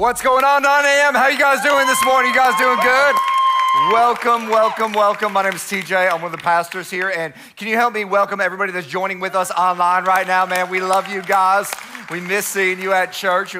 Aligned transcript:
What's 0.00 0.22
going 0.22 0.46
on, 0.46 0.62
9 0.62 0.84
a.m.? 0.86 1.14
How 1.14 1.28
you 1.28 1.38
guys 1.38 1.62
doing 1.62 1.86
this 1.86 2.02
morning? 2.06 2.30
You 2.30 2.36
guys 2.38 2.58
doing 2.58 2.80
good? 2.80 3.14
Welcome, 3.92 4.48
welcome, 4.48 4.94
welcome. 4.94 5.30
My 5.30 5.42
name 5.42 5.52
is 5.52 5.60
TJ. 5.60 6.10
I'm 6.10 6.22
one 6.22 6.32
of 6.32 6.38
the 6.38 6.42
pastors 6.42 6.90
here. 6.90 7.12
And 7.14 7.34
can 7.54 7.68
you 7.68 7.76
help 7.76 7.92
me 7.92 8.06
welcome 8.06 8.40
everybody 8.40 8.72
that's 8.72 8.86
joining 8.86 9.20
with 9.20 9.34
us 9.34 9.50
online 9.50 10.04
right 10.04 10.26
now, 10.26 10.46
man? 10.46 10.70
We 10.70 10.80
love 10.80 11.12
you 11.12 11.20
guys. 11.20 11.70
We 12.10 12.18
miss 12.18 12.46
seeing 12.46 12.80
you 12.80 12.94
at 12.94 13.12
church. 13.12 13.54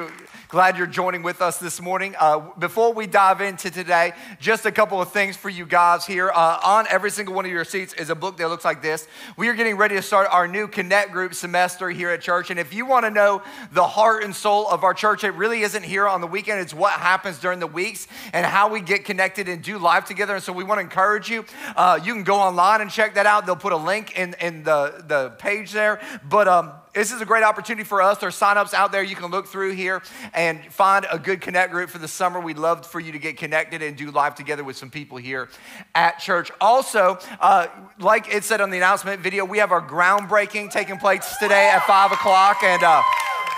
Glad 0.51 0.77
you're 0.77 0.85
joining 0.85 1.23
with 1.23 1.41
us 1.41 1.59
this 1.59 1.79
morning. 1.79 2.13
Uh, 2.19 2.39
before 2.59 2.91
we 2.91 3.07
dive 3.07 3.39
into 3.39 3.71
today, 3.71 4.11
just 4.41 4.65
a 4.65 4.71
couple 4.71 5.01
of 5.01 5.09
things 5.13 5.37
for 5.37 5.47
you 5.47 5.65
guys 5.65 6.05
here. 6.05 6.29
Uh, 6.29 6.59
on 6.61 6.85
every 6.89 7.09
single 7.09 7.33
one 7.33 7.45
of 7.45 7.51
your 7.51 7.63
seats 7.63 7.93
is 7.93 8.09
a 8.09 8.15
book 8.15 8.35
that 8.35 8.49
looks 8.49 8.65
like 8.65 8.81
this. 8.81 9.07
We 9.37 9.47
are 9.47 9.53
getting 9.53 9.77
ready 9.77 9.95
to 9.95 10.01
start 10.01 10.27
our 10.29 10.49
new 10.49 10.67
Connect 10.67 11.13
Group 11.13 11.35
semester 11.35 11.89
here 11.89 12.09
at 12.09 12.19
church. 12.19 12.49
And 12.49 12.59
if 12.59 12.73
you 12.73 12.85
want 12.85 13.05
to 13.05 13.09
know 13.09 13.41
the 13.71 13.87
heart 13.87 14.25
and 14.25 14.35
soul 14.35 14.67
of 14.67 14.83
our 14.83 14.93
church, 14.93 15.23
it 15.23 15.31
really 15.35 15.61
isn't 15.61 15.83
here 15.83 16.05
on 16.05 16.19
the 16.19 16.27
weekend. 16.27 16.59
It's 16.59 16.73
what 16.73 16.99
happens 16.99 17.39
during 17.39 17.61
the 17.61 17.67
weeks 17.67 18.09
and 18.33 18.45
how 18.45 18.67
we 18.67 18.81
get 18.81 19.05
connected 19.05 19.47
and 19.47 19.63
do 19.63 19.77
life 19.77 20.03
together. 20.03 20.35
And 20.35 20.43
so 20.43 20.51
we 20.51 20.65
want 20.65 20.79
to 20.79 20.83
encourage 20.83 21.29
you. 21.29 21.45
Uh, 21.77 21.97
you 22.03 22.13
can 22.13 22.23
go 22.23 22.35
online 22.35 22.81
and 22.81 22.91
check 22.91 23.13
that 23.13 23.25
out. 23.25 23.45
They'll 23.45 23.55
put 23.55 23.71
a 23.71 23.77
link 23.77 24.19
in, 24.19 24.35
in 24.41 24.63
the, 24.63 25.01
the 25.07 25.29
page 25.29 25.71
there. 25.71 26.01
But 26.25 26.49
um, 26.49 26.73
this 26.93 27.11
is 27.11 27.21
a 27.21 27.25
great 27.25 27.43
opportunity 27.43 27.83
for 27.83 28.01
us. 28.01 28.17
There's 28.17 28.37
signups 28.37 28.73
out 28.73 28.91
there 28.91 29.03
you 29.03 29.15
can 29.15 29.31
look 29.31 29.47
through 29.47 29.71
here 29.71 30.01
and 30.33 30.59
find 30.71 31.05
a 31.11 31.17
good 31.17 31.41
connect 31.41 31.71
group 31.71 31.89
for 31.89 31.97
the 31.97 32.07
summer. 32.07 32.39
We'd 32.39 32.57
love 32.57 32.85
for 32.85 32.99
you 32.99 33.11
to 33.11 33.19
get 33.19 33.37
connected 33.37 33.81
and 33.81 33.95
do 33.95 34.11
life 34.11 34.35
together 34.35 34.63
with 34.63 34.77
some 34.77 34.89
people 34.89 35.17
here 35.17 35.49
at 35.95 36.19
church. 36.19 36.51
Also, 36.59 37.17
uh, 37.39 37.67
like 37.99 38.33
it 38.33 38.43
said 38.43 38.61
on 38.61 38.69
the 38.69 38.77
announcement 38.77 39.21
video, 39.21 39.45
we 39.45 39.57
have 39.59 39.71
our 39.71 39.81
groundbreaking 39.81 40.71
taking 40.71 40.97
place 40.97 41.37
today 41.37 41.69
at 41.69 41.85
five 41.85 42.11
o'clock, 42.11 42.63
and. 42.63 42.83
Uh, 42.83 43.01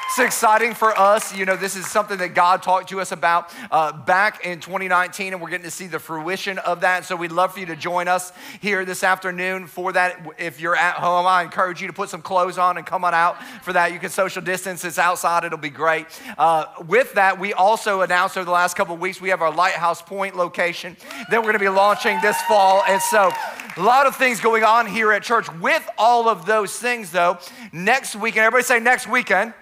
it's 0.07 0.19
exciting 0.19 0.73
for 0.73 0.97
us. 0.97 1.35
You 1.35 1.45
know, 1.45 1.55
this 1.55 1.75
is 1.75 1.89
something 1.89 2.17
that 2.19 2.35
God 2.35 2.61
talked 2.61 2.89
to 2.89 3.01
us 3.01 3.11
about 3.11 3.51
uh, 3.71 3.91
back 3.91 4.45
in 4.45 4.59
2019, 4.59 5.33
and 5.33 5.41
we're 5.41 5.49
getting 5.49 5.65
to 5.65 5.71
see 5.71 5.87
the 5.87 5.99
fruition 5.99 6.59
of 6.59 6.81
that. 6.81 7.05
So 7.05 7.15
we'd 7.15 7.31
love 7.31 7.53
for 7.53 7.59
you 7.59 7.65
to 7.67 7.75
join 7.75 8.07
us 8.07 8.31
here 8.61 8.85
this 8.85 9.03
afternoon 9.03 9.65
for 9.65 9.91
that. 9.93 10.35
If 10.37 10.59
you're 10.59 10.75
at 10.75 10.95
home, 10.95 11.25
I 11.25 11.41
encourage 11.41 11.81
you 11.81 11.87
to 11.87 11.93
put 11.93 12.09
some 12.09 12.21
clothes 12.21 12.57
on 12.57 12.77
and 12.77 12.85
come 12.85 13.03
on 13.03 13.13
out 13.13 13.43
for 13.63 13.73
that. 13.73 13.91
You 13.91 13.99
can 13.99 14.09
social 14.09 14.41
distance. 14.41 14.85
It's 14.85 14.99
outside. 14.99 15.45
It'll 15.45 15.57
be 15.57 15.69
great. 15.69 16.05
Uh, 16.37 16.65
with 16.87 17.13
that, 17.15 17.39
we 17.39 17.53
also 17.53 18.01
announced 18.01 18.37
over 18.37 18.45
the 18.45 18.51
last 18.51 18.75
couple 18.75 18.93
of 18.93 19.01
weeks 19.01 19.19
we 19.19 19.29
have 19.29 19.41
our 19.41 19.53
Lighthouse 19.53 20.01
Point 20.01 20.35
location 20.35 20.95
that 21.29 21.37
we're 21.37 21.43
going 21.43 21.53
to 21.53 21.59
be 21.59 21.69
launching 21.69 22.19
this 22.21 22.39
fall, 22.43 22.83
and 22.87 23.01
so 23.01 23.31
a 23.75 23.81
lot 23.81 24.05
of 24.05 24.15
things 24.15 24.39
going 24.39 24.63
on 24.63 24.85
here 24.85 25.11
at 25.11 25.23
church. 25.23 25.51
With 25.59 25.87
all 25.97 26.29
of 26.29 26.45
those 26.45 26.77
things, 26.77 27.09
though, 27.09 27.39
next 27.71 28.15
weekend, 28.15 28.45
everybody 28.45 28.63
say 28.63 28.79
next 28.79 29.07
weekend. 29.07 29.53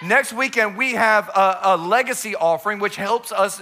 Next 0.00 0.32
weekend, 0.32 0.76
we 0.76 0.92
have 0.92 1.28
a, 1.28 1.58
a 1.62 1.76
legacy 1.76 2.36
offering, 2.36 2.78
which 2.78 2.94
helps 2.94 3.32
us 3.32 3.60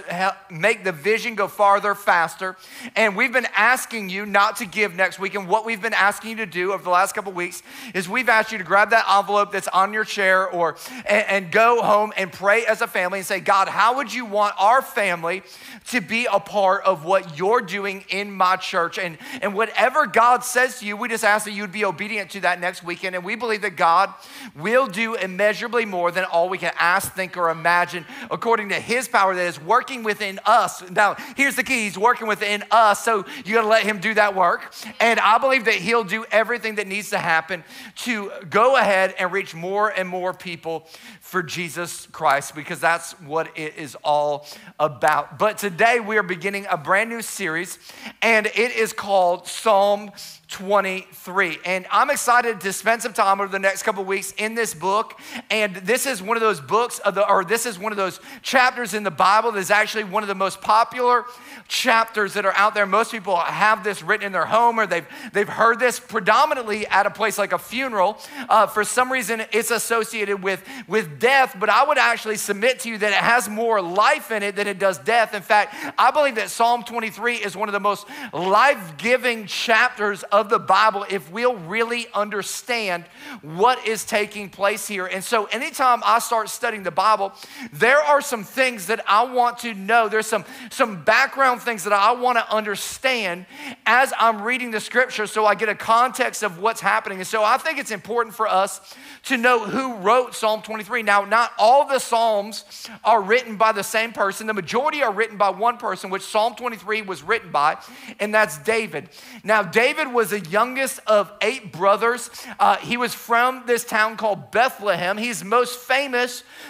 make 0.51 0.83
the 0.83 0.91
vision 0.91 1.33
go 1.33 1.47
farther, 1.47 1.95
faster. 1.95 2.55
And 2.95 3.15
we've 3.15 3.33
been 3.33 3.47
asking 3.55 4.09
you 4.09 4.23
not 4.23 4.57
to 4.57 4.67
give 4.67 4.93
next 4.93 5.17
weekend. 5.17 5.47
What 5.47 5.65
we've 5.65 5.81
been 5.81 5.95
asking 5.95 6.31
you 6.31 6.35
to 6.37 6.45
do 6.45 6.73
over 6.73 6.83
the 6.83 6.91
last 6.91 7.15
couple 7.15 7.31
weeks 7.31 7.63
is 7.95 8.07
we've 8.07 8.29
asked 8.29 8.51
you 8.51 8.59
to 8.59 8.63
grab 8.63 8.91
that 8.91 9.05
envelope 9.11 9.51
that's 9.51 9.67
on 9.69 9.93
your 9.93 10.03
chair 10.03 10.47
or 10.47 10.77
and, 11.07 11.27
and 11.27 11.51
go 11.51 11.81
home 11.81 12.13
and 12.15 12.31
pray 12.31 12.67
as 12.67 12.81
a 12.81 12.87
family 12.87 13.17
and 13.17 13.25
say, 13.25 13.39
God, 13.39 13.67
how 13.67 13.95
would 13.95 14.13
you 14.13 14.23
want 14.23 14.53
our 14.59 14.83
family 14.83 15.41
to 15.87 16.01
be 16.01 16.27
a 16.31 16.39
part 16.39 16.83
of 16.85 17.03
what 17.03 17.35
you're 17.35 17.61
doing 17.61 18.05
in 18.09 18.31
my 18.31 18.57
church? 18.57 18.99
And, 18.99 19.17
and 19.41 19.55
whatever 19.55 20.05
God 20.05 20.43
says 20.43 20.81
to 20.81 20.85
you, 20.85 20.97
we 20.97 21.07
just 21.07 21.23
ask 21.23 21.45
that 21.45 21.53
you 21.53 21.63
would 21.63 21.71
be 21.71 21.83
obedient 21.83 22.29
to 22.31 22.41
that 22.41 22.61
next 22.61 22.83
weekend. 22.83 23.15
And 23.15 23.25
we 23.25 23.33
believe 23.33 23.63
that 23.63 23.75
God 23.75 24.13
will 24.55 24.85
do 24.85 25.15
immeasurably 25.15 25.85
more 25.85 26.11
than 26.11 26.26
all 26.31 26.49
we 26.49 26.57
can 26.57 26.73
ask, 26.77 27.13
think, 27.13 27.37
or 27.37 27.49
imagine 27.49 28.05
according 28.29 28.69
to 28.69 28.75
His 28.75 29.07
power 29.07 29.35
that 29.35 29.45
is 29.45 29.59
working 29.59 30.03
within 30.03 30.39
us. 30.45 30.87
Now, 30.89 31.15
here's 31.35 31.55
the 31.55 31.63
key 31.63 31.83
He's 31.83 31.97
working 31.97 32.27
within 32.27 32.63
us, 32.71 33.03
so 33.03 33.25
you 33.45 33.53
gotta 33.53 33.67
let 33.67 33.83
Him 33.83 33.99
do 33.99 34.13
that 34.13 34.35
work. 34.35 34.73
And 34.99 35.19
I 35.19 35.37
believe 35.37 35.65
that 35.65 35.75
He'll 35.75 36.03
do 36.03 36.25
everything 36.31 36.75
that 36.75 36.87
needs 36.87 37.09
to 37.11 37.17
happen 37.17 37.63
to 37.97 38.31
go 38.49 38.75
ahead 38.77 39.15
and 39.19 39.31
reach 39.31 39.55
more 39.55 39.89
and 39.89 40.07
more 40.07 40.33
people 40.33 40.87
for 41.21 41.43
Jesus 41.43 42.07
Christ 42.07 42.55
because 42.55 42.79
that's 42.79 43.13
what 43.21 43.49
it 43.57 43.75
is 43.77 43.95
all 44.03 44.47
about. 44.79 45.37
But 45.37 45.57
today 45.57 45.99
we 45.99 46.17
are 46.17 46.23
beginning 46.23 46.67
a 46.69 46.77
brand 46.77 47.09
new 47.09 47.21
series, 47.21 47.79
and 48.21 48.47
it 48.47 48.75
is 48.75 48.93
called 48.93 49.47
Psalm 49.47 50.11
23. 50.49 51.59
And 51.65 51.85
I'm 51.91 52.09
excited 52.09 52.61
to 52.61 52.71
spend 52.71 53.01
some 53.01 53.13
time 53.13 53.41
over 53.41 53.51
the 53.51 53.59
next 53.59 53.83
couple 53.83 54.03
weeks 54.05 54.33
in 54.37 54.55
this 54.55 54.73
book. 54.73 55.19
And 55.49 55.75
this 55.75 56.05
is 56.05 56.16
one 56.21 56.37
of 56.37 56.41
those 56.41 56.59
books, 56.59 56.99
of 56.99 57.15
the, 57.15 57.29
or 57.29 57.43
this 57.43 57.65
is 57.65 57.77
one 57.79 57.91
of 57.91 57.97
those 57.97 58.19
chapters 58.41 58.93
in 58.93 59.03
the 59.03 59.11
Bible 59.11 59.51
that 59.51 59.59
is 59.59 59.71
actually 59.71 60.03
one 60.03 60.23
of 60.23 60.27
the 60.27 60.35
most 60.35 60.61
popular 60.61 61.25
chapters 61.67 62.33
that 62.33 62.45
are 62.45 62.53
out 62.55 62.73
there. 62.73 62.85
Most 62.85 63.11
people 63.11 63.35
have 63.35 63.83
this 63.83 64.01
written 64.01 64.25
in 64.25 64.31
their 64.31 64.45
home 64.45 64.79
or 64.79 64.87
they've, 64.87 65.05
they've 65.33 65.47
heard 65.47 65.79
this 65.79 65.99
predominantly 65.99 66.87
at 66.87 67.05
a 67.05 67.09
place 67.09 67.37
like 67.37 67.53
a 67.53 67.57
funeral. 67.57 68.17
Uh, 68.49 68.67
for 68.67 68.83
some 68.83 69.11
reason, 69.11 69.43
it's 69.51 69.71
associated 69.71 70.41
with, 70.41 70.63
with 70.87 71.19
death, 71.19 71.55
but 71.59 71.69
I 71.69 71.85
would 71.85 71.97
actually 71.97 72.37
submit 72.37 72.79
to 72.81 72.89
you 72.89 72.97
that 72.97 73.11
it 73.11 73.15
has 73.15 73.49
more 73.49 73.81
life 73.81 74.31
in 74.31 74.43
it 74.43 74.55
than 74.55 74.67
it 74.67 74.79
does 74.79 74.97
death. 74.99 75.33
In 75.33 75.41
fact, 75.41 75.75
I 75.97 76.11
believe 76.11 76.35
that 76.35 76.49
Psalm 76.49 76.83
23 76.83 77.35
is 77.35 77.55
one 77.55 77.69
of 77.69 77.73
the 77.73 77.79
most 77.79 78.07
life 78.33 78.97
giving 78.97 79.45
chapters 79.45 80.23
of 80.23 80.49
the 80.49 80.59
Bible 80.59 81.05
if 81.09 81.31
we'll 81.31 81.55
really 81.55 82.07
understand 82.13 83.05
what 83.41 83.85
is 83.87 84.05
taking 84.05 84.49
place 84.49 84.87
here. 84.87 85.05
And 85.05 85.23
so, 85.23 85.45
anytime 85.45 86.01
I 86.07 86.19
start 86.19 86.47
studying 86.47 86.83
the 86.83 86.91
Bible, 86.91 87.33
there 87.73 87.99
are 87.99 88.21
some 88.21 88.45
things 88.45 88.87
that 88.87 89.03
I 89.09 89.25
want 89.25 89.57
to 89.59 89.73
know. 89.73 90.07
There's 90.07 90.25
some, 90.25 90.45
some 90.71 91.03
background 91.03 91.61
things 91.61 91.83
that 91.83 91.91
I 91.91 92.13
want 92.13 92.37
to 92.37 92.49
understand 92.49 93.45
as 93.85 94.13
I'm 94.17 94.41
reading 94.41 94.71
the 94.71 94.79
scripture 94.79 95.27
so 95.27 95.45
I 95.45 95.53
get 95.53 95.67
a 95.67 95.75
context 95.75 96.43
of 96.43 96.59
what's 96.59 96.79
happening. 96.79 97.17
And 97.17 97.27
so, 97.27 97.43
I 97.43 97.57
think 97.57 97.77
it's 97.77 97.91
important 97.91 98.35
for 98.35 98.47
us 98.47 98.95
to 99.23 99.35
know 99.35 99.65
who 99.65 99.95
wrote 99.95 100.33
Psalm 100.33 100.61
23. 100.61 101.03
Now, 101.03 101.25
not 101.25 101.51
all 101.57 101.85
the 101.85 101.99
Psalms 101.99 102.87
are 103.03 103.21
written 103.21 103.57
by 103.57 103.73
the 103.73 103.83
same 103.83 104.13
person, 104.13 104.47
the 104.47 104.53
majority 104.53 105.03
are 105.03 105.11
written 105.11 105.37
by 105.37 105.49
one 105.49 105.77
person, 105.77 106.09
which 106.09 106.23
Psalm 106.23 106.55
23 106.55 107.01
was 107.01 107.21
written 107.21 107.51
by, 107.51 107.77
and 108.21 108.33
that's 108.33 108.57
David. 108.59 109.09
Now, 109.43 109.61
David 109.61 110.13
was 110.13 110.29
the 110.29 110.39
youngest 110.39 111.01
of 111.05 111.33
eight 111.41 111.73
brothers. 111.73 112.29
Uh, 112.61 112.77
he 112.77 112.95
was 112.95 113.13
from 113.13 113.63
this 113.65 113.83
town 113.83 114.15
called 114.15 114.51
Bethlehem. 114.51 115.17
He's 115.17 115.43
most 115.43 115.77
famous 115.77 115.96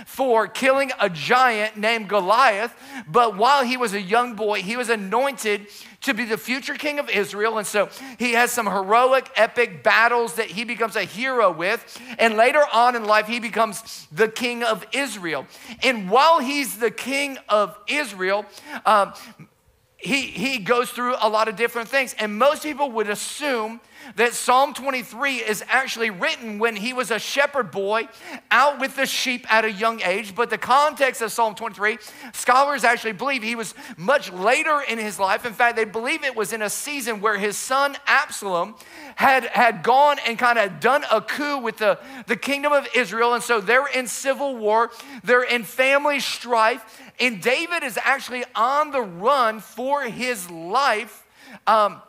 for 0.05 0.47
killing 0.47 0.91
a 0.99 1.09
giant 1.09 1.77
named 1.77 2.07
Goliath. 2.07 2.73
But 3.07 3.37
while 3.37 3.63
he 3.63 3.77
was 3.77 3.93
a 3.93 4.01
young 4.01 4.35
boy, 4.35 4.61
he 4.61 4.77
was 4.77 4.89
anointed 4.89 5.67
to 6.01 6.13
be 6.13 6.25
the 6.25 6.37
future 6.37 6.75
king 6.75 6.99
of 6.99 7.09
Israel. 7.09 7.57
And 7.57 7.67
so 7.67 7.89
he 8.17 8.33
has 8.33 8.51
some 8.51 8.65
heroic, 8.65 9.29
epic 9.35 9.83
battles 9.83 10.35
that 10.35 10.47
he 10.47 10.63
becomes 10.63 10.95
a 10.95 11.03
hero 11.03 11.51
with. 11.51 11.99
And 12.17 12.35
later 12.35 12.63
on 12.73 12.95
in 12.95 13.05
life, 13.05 13.27
he 13.27 13.39
becomes 13.39 14.07
the 14.11 14.27
king 14.27 14.63
of 14.63 14.85
Israel. 14.93 15.45
And 15.83 16.09
while 16.09 16.39
he's 16.39 16.77
the 16.77 16.91
king 16.91 17.37
of 17.49 17.77
Israel, 17.87 18.45
um, 18.85 19.13
he, 19.97 20.21
he 20.21 20.59
goes 20.59 20.91
through 20.91 21.15
a 21.21 21.29
lot 21.29 21.47
of 21.47 21.55
different 21.55 21.89
things. 21.89 22.15
And 22.19 22.37
most 22.37 22.63
people 22.63 22.91
would 22.91 23.09
assume 23.09 23.81
that 24.15 24.33
Psalm 24.33 24.73
23 24.73 25.35
is 25.35 25.63
actually 25.67 26.09
written 26.09 26.59
when 26.59 26.75
he 26.75 26.93
was 26.93 27.11
a 27.11 27.19
shepherd 27.19 27.71
boy 27.71 28.07
out 28.51 28.79
with 28.79 28.95
the 28.95 29.05
sheep 29.05 29.51
at 29.51 29.65
a 29.65 29.71
young 29.71 30.01
age. 30.01 30.35
But 30.35 30.49
the 30.49 30.57
context 30.57 31.21
of 31.21 31.31
Psalm 31.31 31.55
23, 31.55 31.97
scholars 32.33 32.83
actually 32.83 33.13
believe 33.13 33.43
he 33.43 33.55
was 33.55 33.73
much 33.97 34.31
later 34.31 34.81
in 34.87 34.97
his 34.97 35.19
life. 35.19 35.45
In 35.45 35.53
fact, 35.53 35.75
they 35.75 35.85
believe 35.85 36.23
it 36.23 36.35
was 36.35 36.53
in 36.53 36.61
a 36.61 36.69
season 36.69 37.21
where 37.21 37.37
his 37.37 37.57
son 37.57 37.97
Absalom 38.07 38.75
had, 39.15 39.45
had 39.45 39.83
gone 39.83 40.17
and 40.25 40.37
kind 40.37 40.57
of 40.57 40.79
done 40.79 41.03
a 41.11 41.21
coup 41.21 41.59
with 41.59 41.77
the, 41.77 41.99
the 42.27 42.35
kingdom 42.35 42.73
of 42.73 42.87
Israel. 42.95 43.33
And 43.33 43.43
so 43.43 43.59
they're 43.59 43.87
in 43.87 44.07
civil 44.07 44.55
war, 44.55 44.91
they're 45.23 45.43
in 45.43 45.63
family 45.63 46.19
strife. 46.19 47.01
And 47.19 47.41
David 47.41 47.83
is 47.83 47.97
actually 48.01 48.43
on 48.55 48.91
the 48.91 49.01
run 49.01 49.59
for 49.59 50.03
his 50.03 50.49
life. 50.49 51.25
Um, 51.65 52.01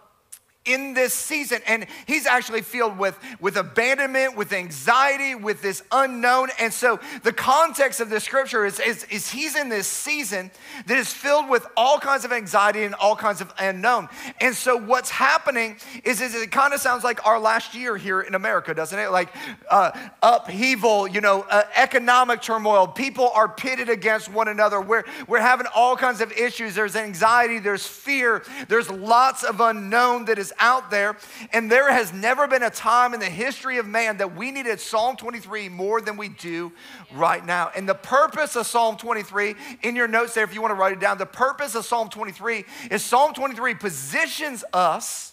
in 0.65 0.95
this 0.95 1.15
season. 1.15 1.61
And 1.67 1.87
he's 2.07 2.27
actually 2.27 2.63
filled 2.63 2.99
with, 2.99 3.19
with 3.41 3.57
abandonment, 3.57 4.37
with 4.37 4.53
anxiety, 4.53 5.35
with 5.35 5.63
this 5.63 5.83
unknown. 5.91 6.49
And 6.61 6.73
so 6.73 7.01
the 7.23 7.33
context 7.33 8.01
of 8.01 8.11
the 8.11 8.21
scripture 8.21 8.67
is, 8.67 8.79
is, 8.79 9.05
is, 9.05 9.31
he's 9.31 9.57
in 9.57 9.69
this 9.69 9.87
season 9.87 10.51
that 10.87 10.99
is 10.99 11.13
filled 11.13 11.49
with 11.49 11.67
all 11.77 11.99
kinds 11.99 12.25
of 12.25 12.33
anxiety 12.33 12.85
and 12.85 12.95
all 12.95 13.17
kinds 13.17 13.41
of 13.41 13.53
unknown. 13.59 14.09
And 14.41 14.55
so 14.55 14.77
what's 14.77 15.11
happening 15.11 15.77
is, 16.05 16.21
is 16.21 16.35
it 16.35 16.51
kind 16.51 16.75
of 16.75 16.81
sounds 16.81 17.03
like 17.03 17.27
our 17.27 17.41
last 17.41 17.75
year 17.75 17.97
here 17.97 18.21
in 18.21 18.35
America, 18.35 18.75
doesn't 18.75 18.99
it? 18.99 19.11
Like 19.11 19.35
uh, 19.71 19.93
upheaval, 20.23 21.09
you 21.09 21.21
know, 21.21 21.47
uh, 21.51 21.63
economic 21.77 22.43
turmoil. 22.43 22.87
People 22.87 23.31
are 23.31 23.49
pitted 23.49 23.89
against 23.89 24.31
one 24.31 24.49
another. 24.49 24.81
We're, 24.81 25.05
we're 25.27 25.41
having 25.41 25.67
all 25.75 25.97
kinds 25.97 26.21
of 26.21 26.31
issues. 26.33 26.75
There's 26.75 26.97
anxiety, 26.97 27.59
there's 27.59 27.87
fear, 27.87 28.45
there's 28.69 28.91
lots 28.91 29.45
of 29.45 29.61
unknown 29.61 30.27
that 30.27 30.39
is 30.39 30.53
out 30.59 30.91
there. 30.91 31.17
And 31.53 31.71
there 31.71 31.93
has 31.93 32.13
never 32.13 32.47
been 32.47 32.63
a 32.63 32.71
time 32.71 33.15
in 33.15 33.21
the 33.21 33.27
history 33.27 33.79
of 33.79 33.87
man 33.87 34.19
that 34.19 34.37
we 34.37 34.51
needed 34.51 34.81
Psalm 34.81 35.17
23 35.17 35.69
more 35.69 36.01
than 36.01 36.17
we 36.17 36.29
do 36.29 36.73
right 37.13 37.45
now. 37.45 37.71
And 37.75 37.89
the 37.89 37.95
purpose 37.95 38.57
of 38.57 38.67
Psalm 38.67 38.97
23, 38.97 39.55
in 39.83 39.97
your 39.97 40.09
notes 40.09 40.35
there, 40.35 40.45
if 40.45 40.55
you 40.55 40.61
want 40.61 40.73
to 40.73 40.77
write 40.77 40.93
it 40.93 41.01
down, 41.01 41.19
the 41.19 41.27
purpose 41.27 41.75
of 41.75 41.85
Psalm 41.85 42.09
23 42.09 42.65
is 42.91 43.05
Psalm 43.05 43.35
23 43.35 43.75
positions 43.75 44.65
us 44.73 45.33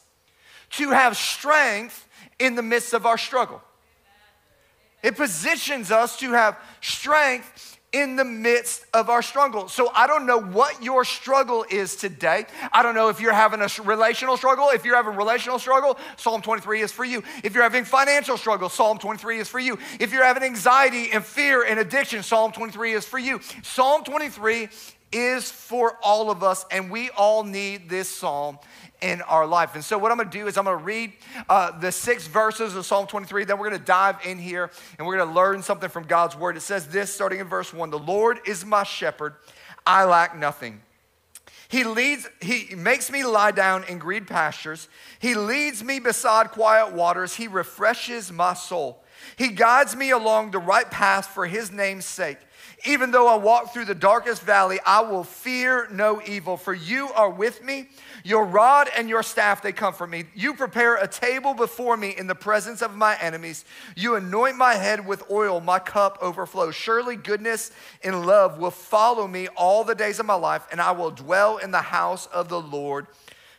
to 0.72 0.90
have 0.90 1.16
strength 1.16 2.08
in 2.40 2.56
the 2.56 2.64
midst 2.64 2.94
of 2.94 3.06
our 3.06 3.18
struggle. 3.18 3.62
It 5.04 5.16
positions 5.16 5.92
us 5.92 6.18
to 6.20 6.32
have 6.32 6.58
strength 6.82 7.75
in 7.96 8.18
the 8.18 8.26
midst 8.26 8.86
of 8.94 9.10
our 9.10 9.22
struggle. 9.22 9.70
So 9.70 9.90
I 9.96 10.06
don't 10.06 10.26
know 10.26 10.38
what 10.38 10.84
your 10.84 11.06
struggle 11.06 11.66
is 11.72 11.96
today. 11.96 12.46
I 12.74 12.84
don't 12.84 12.94
know 12.94 13.08
if 13.08 13.22
you're 13.22 13.32
having 13.32 13.62
a 13.62 13.70
relational 13.84 14.36
struggle. 14.36 14.68
If 14.70 14.84
you're 14.84 14.98
having 14.98 15.14
a 15.14 15.18
relational 15.18 15.60
struggle, 15.60 15.98
Psalm 16.18 16.42
23 16.42 16.82
is 16.82 16.92
for 16.92 17.06
you. 17.06 17.24
If 17.42 17.54
you're 17.54 17.64
having 17.64 17.86
financial 17.86 18.36
struggle, 18.36 18.68
Psalm 18.68 18.98
23 18.98 19.40
is 19.40 19.48
for 19.48 19.60
you. 19.60 19.80
If 19.98 20.12
you're 20.12 20.26
having 20.26 20.44
anxiety 20.44 21.12
and 21.14 21.24
fear 21.24 21.64
and 21.64 21.80
addiction, 21.80 22.22
Psalm 22.22 22.52
23 22.52 22.92
is 22.92 23.06
for 23.06 23.18
you. 23.18 23.40
Psalm 23.64 24.04
23 24.04 24.68
is 25.12 25.50
for 25.50 25.98
all 26.04 26.30
of 26.30 26.44
us, 26.44 26.66
and 26.72 26.92
we 26.92 27.10
all 27.12 27.44
need 27.44 27.90
this 27.90 28.10
psalm 28.10 28.60
in 29.02 29.22
our 29.24 29.46
life. 29.46 29.76
And 29.76 29.84
so, 29.84 29.98
what 29.98 30.12
I'm 30.12 30.18
gonna 30.18 30.30
do 30.30 30.48
is 30.48 30.58
I'm 30.58 30.66
gonna 30.66 30.78
read 30.78 31.14
uh, 31.50 31.78
the 31.80 31.92
six 31.92 32.28
verses 32.28 32.76
of 32.76 32.86
Psalm 32.86 33.08
23, 33.08 33.46
then 33.46 33.58
we're 33.58 33.70
gonna 33.70 33.84
dive 33.84 34.18
in 34.26 34.38
here 34.38 34.72
and 34.98 35.08
we're 35.08 35.18
gonna 35.18 35.34
learn 35.34 35.62
something 35.62 35.90
from 35.90 36.04
God's 36.04 36.36
word. 36.36 36.58
It 36.58 36.62
says 36.62 36.88
this 36.88 37.14
starting 37.14 37.40
in 37.40 37.48
verse 37.48 37.74
one 37.74 37.90
The 37.90 38.00
Lord 38.00 38.40
is 38.46 38.66
my 38.66 38.84
shepherd, 38.84 39.36
I 39.86 40.06
lack 40.06 40.38
nothing. 40.38 40.82
He 41.68 41.84
leads, 41.84 42.28
he 42.42 42.76
makes 42.76 43.12
me 43.12 43.24
lie 43.24 43.52
down 43.52 43.84
in 43.86 43.98
green 43.98 44.26
pastures. 44.26 44.88
He 45.20 45.36
leads 45.36 45.84
me 45.84 46.00
beside 46.00 46.52
quiet 46.52 46.94
waters. 46.94 47.36
He 47.36 47.48
refreshes 47.48 48.32
my 48.32 48.54
soul. 48.54 49.04
He 49.36 49.50
guides 49.50 49.96
me 49.96 50.12
along 50.12 50.52
the 50.52 50.60
right 50.60 50.90
path 50.90 51.28
for 51.28 51.48
his 51.48 51.72
name's 51.72 52.06
sake. 52.06 52.38
Even 52.86 53.10
though 53.12 53.28
I 53.28 53.36
walk 53.36 53.74
through 53.74 53.86
the 53.86 53.96
darkest 53.96 54.44
valley, 54.44 54.80
I 54.86 55.02
will 55.02 55.24
fear 55.24 55.88
no 55.92 56.22
evil, 56.26 56.56
for 56.56 56.74
you 56.74 57.10
are 57.14 57.30
with 57.30 57.64
me. 57.64 57.90
Your 58.24 58.46
rod 58.46 58.90
and 58.96 59.10
your 59.10 59.24
staff, 59.24 59.62
they 59.62 59.72
comfort 59.72 60.08
me. 60.08 60.26
You 60.36 60.54
prepare 60.54 60.96
a 60.96 61.08
table 61.08 61.54
before 61.54 61.98
me 61.98 62.16
in 62.16 62.28
the 62.28 62.36
presence 62.36 62.82
of 62.82 62.96
my 62.96 63.18
enemies. 63.20 63.66
You 63.96 64.16
anoint 64.16 64.58
my 64.58 64.76
head 64.76 65.06
with 65.06 65.24
oil, 65.32 65.62
my 65.62 65.80
cup 65.80 66.20
overflows. 66.22 66.76
Surely 66.76 67.16
goodness 67.16 67.72
and 68.04 68.26
love 68.26 68.60
will 68.60 68.72
follow 68.72 69.28
me 69.28 69.48
all 69.50 69.84
the 69.84 69.96
days 69.96 70.20
of 70.20 70.26
my 70.26 70.36
life, 70.36 70.68
and 70.72 70.80
I 70.80 70.92
will 70.92 71.12
dwell 71.12 71.58
in 71.58 71.72
the 71.72 71.82
house 71.82 72.28
of 72.28 72.50
the 72.50 72.62
Lord 72.62 73.08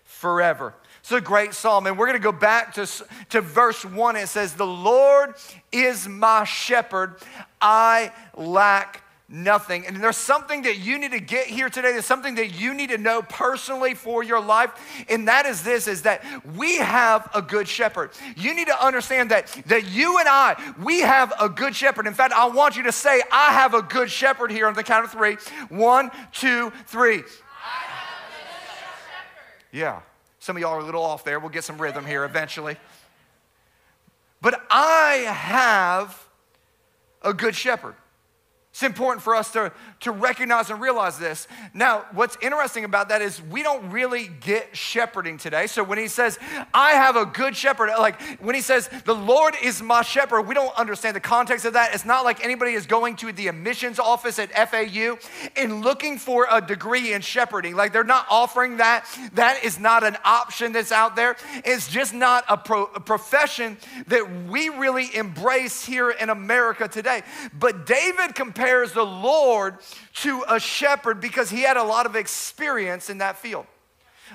forever. 0.04 0.74
It's 1.00 1.12
a 1.12 1.20
great 1.20 1.54
psalm. 1.54 1.86
And 1.86 1.96
we're 1.96 2.06
going 2.06 2.18
to 2.18 2.22
go 2.22 2.32
back 2.32 2.74
to, 2.74 2.86
to 3.30 3.40
verse 3.40 3.84
one. 3.84 4.16
It 4.16 4.28
says, 4.28 4.54
The 4.54 4.66
Lord 4.66 5.34
is 5.70 6.08
my 6.08 6.42
shepherd. 6.42 7.16
I 7.60 8.10
lack 8.36 9.02
nothing. 9.28 9.86
And 9.86 10.02
there's 10.02 10.16
something 10.16 10.62
that 10.62 10.78
you 10.78 10.98
need 10.98 11.12
to 11.12 11.20
get 11.20 11.46
here 11.46 11.68
today. 11.68 11.92
There's 11.92 12.06
something 12.06 12.36
that 12.36 12.60
you 12.60 12.74
need 12.74 12.90
to 12.90 12.98
know 12.98 13.22
personally 13.22 13.94
for 13.94 14.22
your 14.22 14.40
life. 14.40 14.70
And 15.08 15.28
that 15.28 15.46
is 15.46 15.62
this 15.62 15.88
is 15.88 16.02
that 16.02 16.24
we 16.56 16.76
have 16.76 17.28
a 17.34 17.42
good 17.42 17.66
shepherd. 17.66 18.10
You 18.36 18.54
need 18.54 18.68
to 18.68 18.84
understand 18.84 19.30
that 19.30 19.48
that 19.66 19.88
you 19.90 20.18
and 20.18 20.28
I, 20.28 20.74
we 20.82 21.00
have 21.00 21.32
a 21.40 21.48
good 21.48 21.74
shepherd. 21.74 22.06
In 22.06 22.14
fact, 22.14 22.32
I 22.32 22.46
want 22.46 22.76
you 22.76 22.84
to 22.84 22.92
say, 22.92 23.22
I 23.32 23.52
have 23.52 23.74
a 23.74 23.82
good 23.82 24.10
shepherd 24.10 24.50
here 24.50 24.66
on 24.66 24.74
the 24.74 24.84
count 24.84 25.04
of 25.04 25.10
three. 25.10 25.36
One, 25.68 26.10
two, 26.32 26.70
three. 26.86 27.24
Yeah. 29.72 30.00
Some 30.38 30.56
of 30.56 30.60
y'all 30.60 30.74
are 30.74 30.78
a 30.78 30.84
little 30.84 31.02
off 31.02 31.24
there. 31.24 31.40
We'll 31.40 31.50
get 31.50 31.64
some 31.64 31.76
rhythm 31.76 32.06
here 32.06 32.24
eventually. 32.24 32.76
But 34.40 34.62
I 34.70 35.24
have 35.28 36.24
a 37.22 37.34
good 37.34 37.56
shepherd. 37.56 37.94
It's 38.76 38.82
important 38.82 39.22
for 39.22 39.34
us 39.34 39.52
to, 39.52 39.72
to 40.00 40.10
recognize 40.10 40.68
and 40.68 40.78
realize 40.78 41.18
this. 41.18 41.48
Now, 41.72 42.04
what's 42.12 42.36
interesting 42.42 42.84
about 42.84 43.08
that 43.08 43.22
is 43.22 43.40
we 43.40 43.62
don't 43.62 43.90
really 43.90 44.28
get 44.42 44.76
shepherding 44.76 45.38
today. 45.38 45.66
So 45.66 45.82
when 45.82 45.96
he 45.96 46.08
says, 46.08 46.38
I 46.74 46.90
have 46.90 47.16
a 47.16 47.24
good 47.24 47.56
shepherd, 47.56 47.88
like 47.98 48.20
when 48.38 48.54
he 48.54 48.60
says, 48.60 48.90
the 49.06 49.14
Lord 49.14 49.54
is 49.62 49.80
my 49.80 50.02
shepherd, 50.02 50.42
we 50.42 50.52
don't 50.52 50.76
understand 50.76 51.16
the 51.16 51.20
context 51.20 51.64
of 51.64 51.72
that. 51.72 51.94
It's 51.94 52.04
not 52.04 52.26
like 52.26 52.44
anybody 52.44 52.72
is 52.72 52.84
going 52.84 53.16
to 53.16 53.32
the 53.32 53.48
admissions 53.48 53.98
office 53.98 54.38
at 54.38 54.52
FAU 54.52 55.16
and 55.56 55.80
looking 55.82 56.18
for 56.18 56.46
a 56.50 56.60
degree 56.60 57.14
in 57.14 57.22
shepherding. 57.22 57.76
Like 57.76 57.94
they're 57.94 58.04
not 58.04 58.26
offering 58.28 58.76
that. 58.76 59.06
That 59.32 59.64
is 59.64 59.80
not 59.80 60.04
an 60.04 60.18
option 60.22 60.72
that's 60.72 60.92
out 60.92 61.16
there. 61.16 61.36
It's 61.64 61.88
just 61.88 62.12
not 62.12 62.44
a, 62.46 62.58
pro, 62.58 62.90
a 62.94 63.00
profession 63.00 63.78
that 64.08 64.46
we 64.48 64.68
really 64.68 65.16
embrace 65.16 65.82
here 65.82 66.10
in 66.10 66.28
America 66.28 66.88
today. 66.88 67.22
But 67.58 67.86
David 67.86 68.34
compares 68.34 68.65
compares 68.66 68.92
the 68.92 69.04
Lord 69.04 69.76
to 70.12 70.44
a 70.48 70.58
shepherd 70.58 71.20
because 71.20 71.50
he 71.50 71.62
had 71.62 71.76
a 71.76 71.84
lot 71.84 72.04
of 72.04 72.16
experience 72.16 73.08
in 73.08 73.18
that 73.18 73.38
field. 73.38 73.64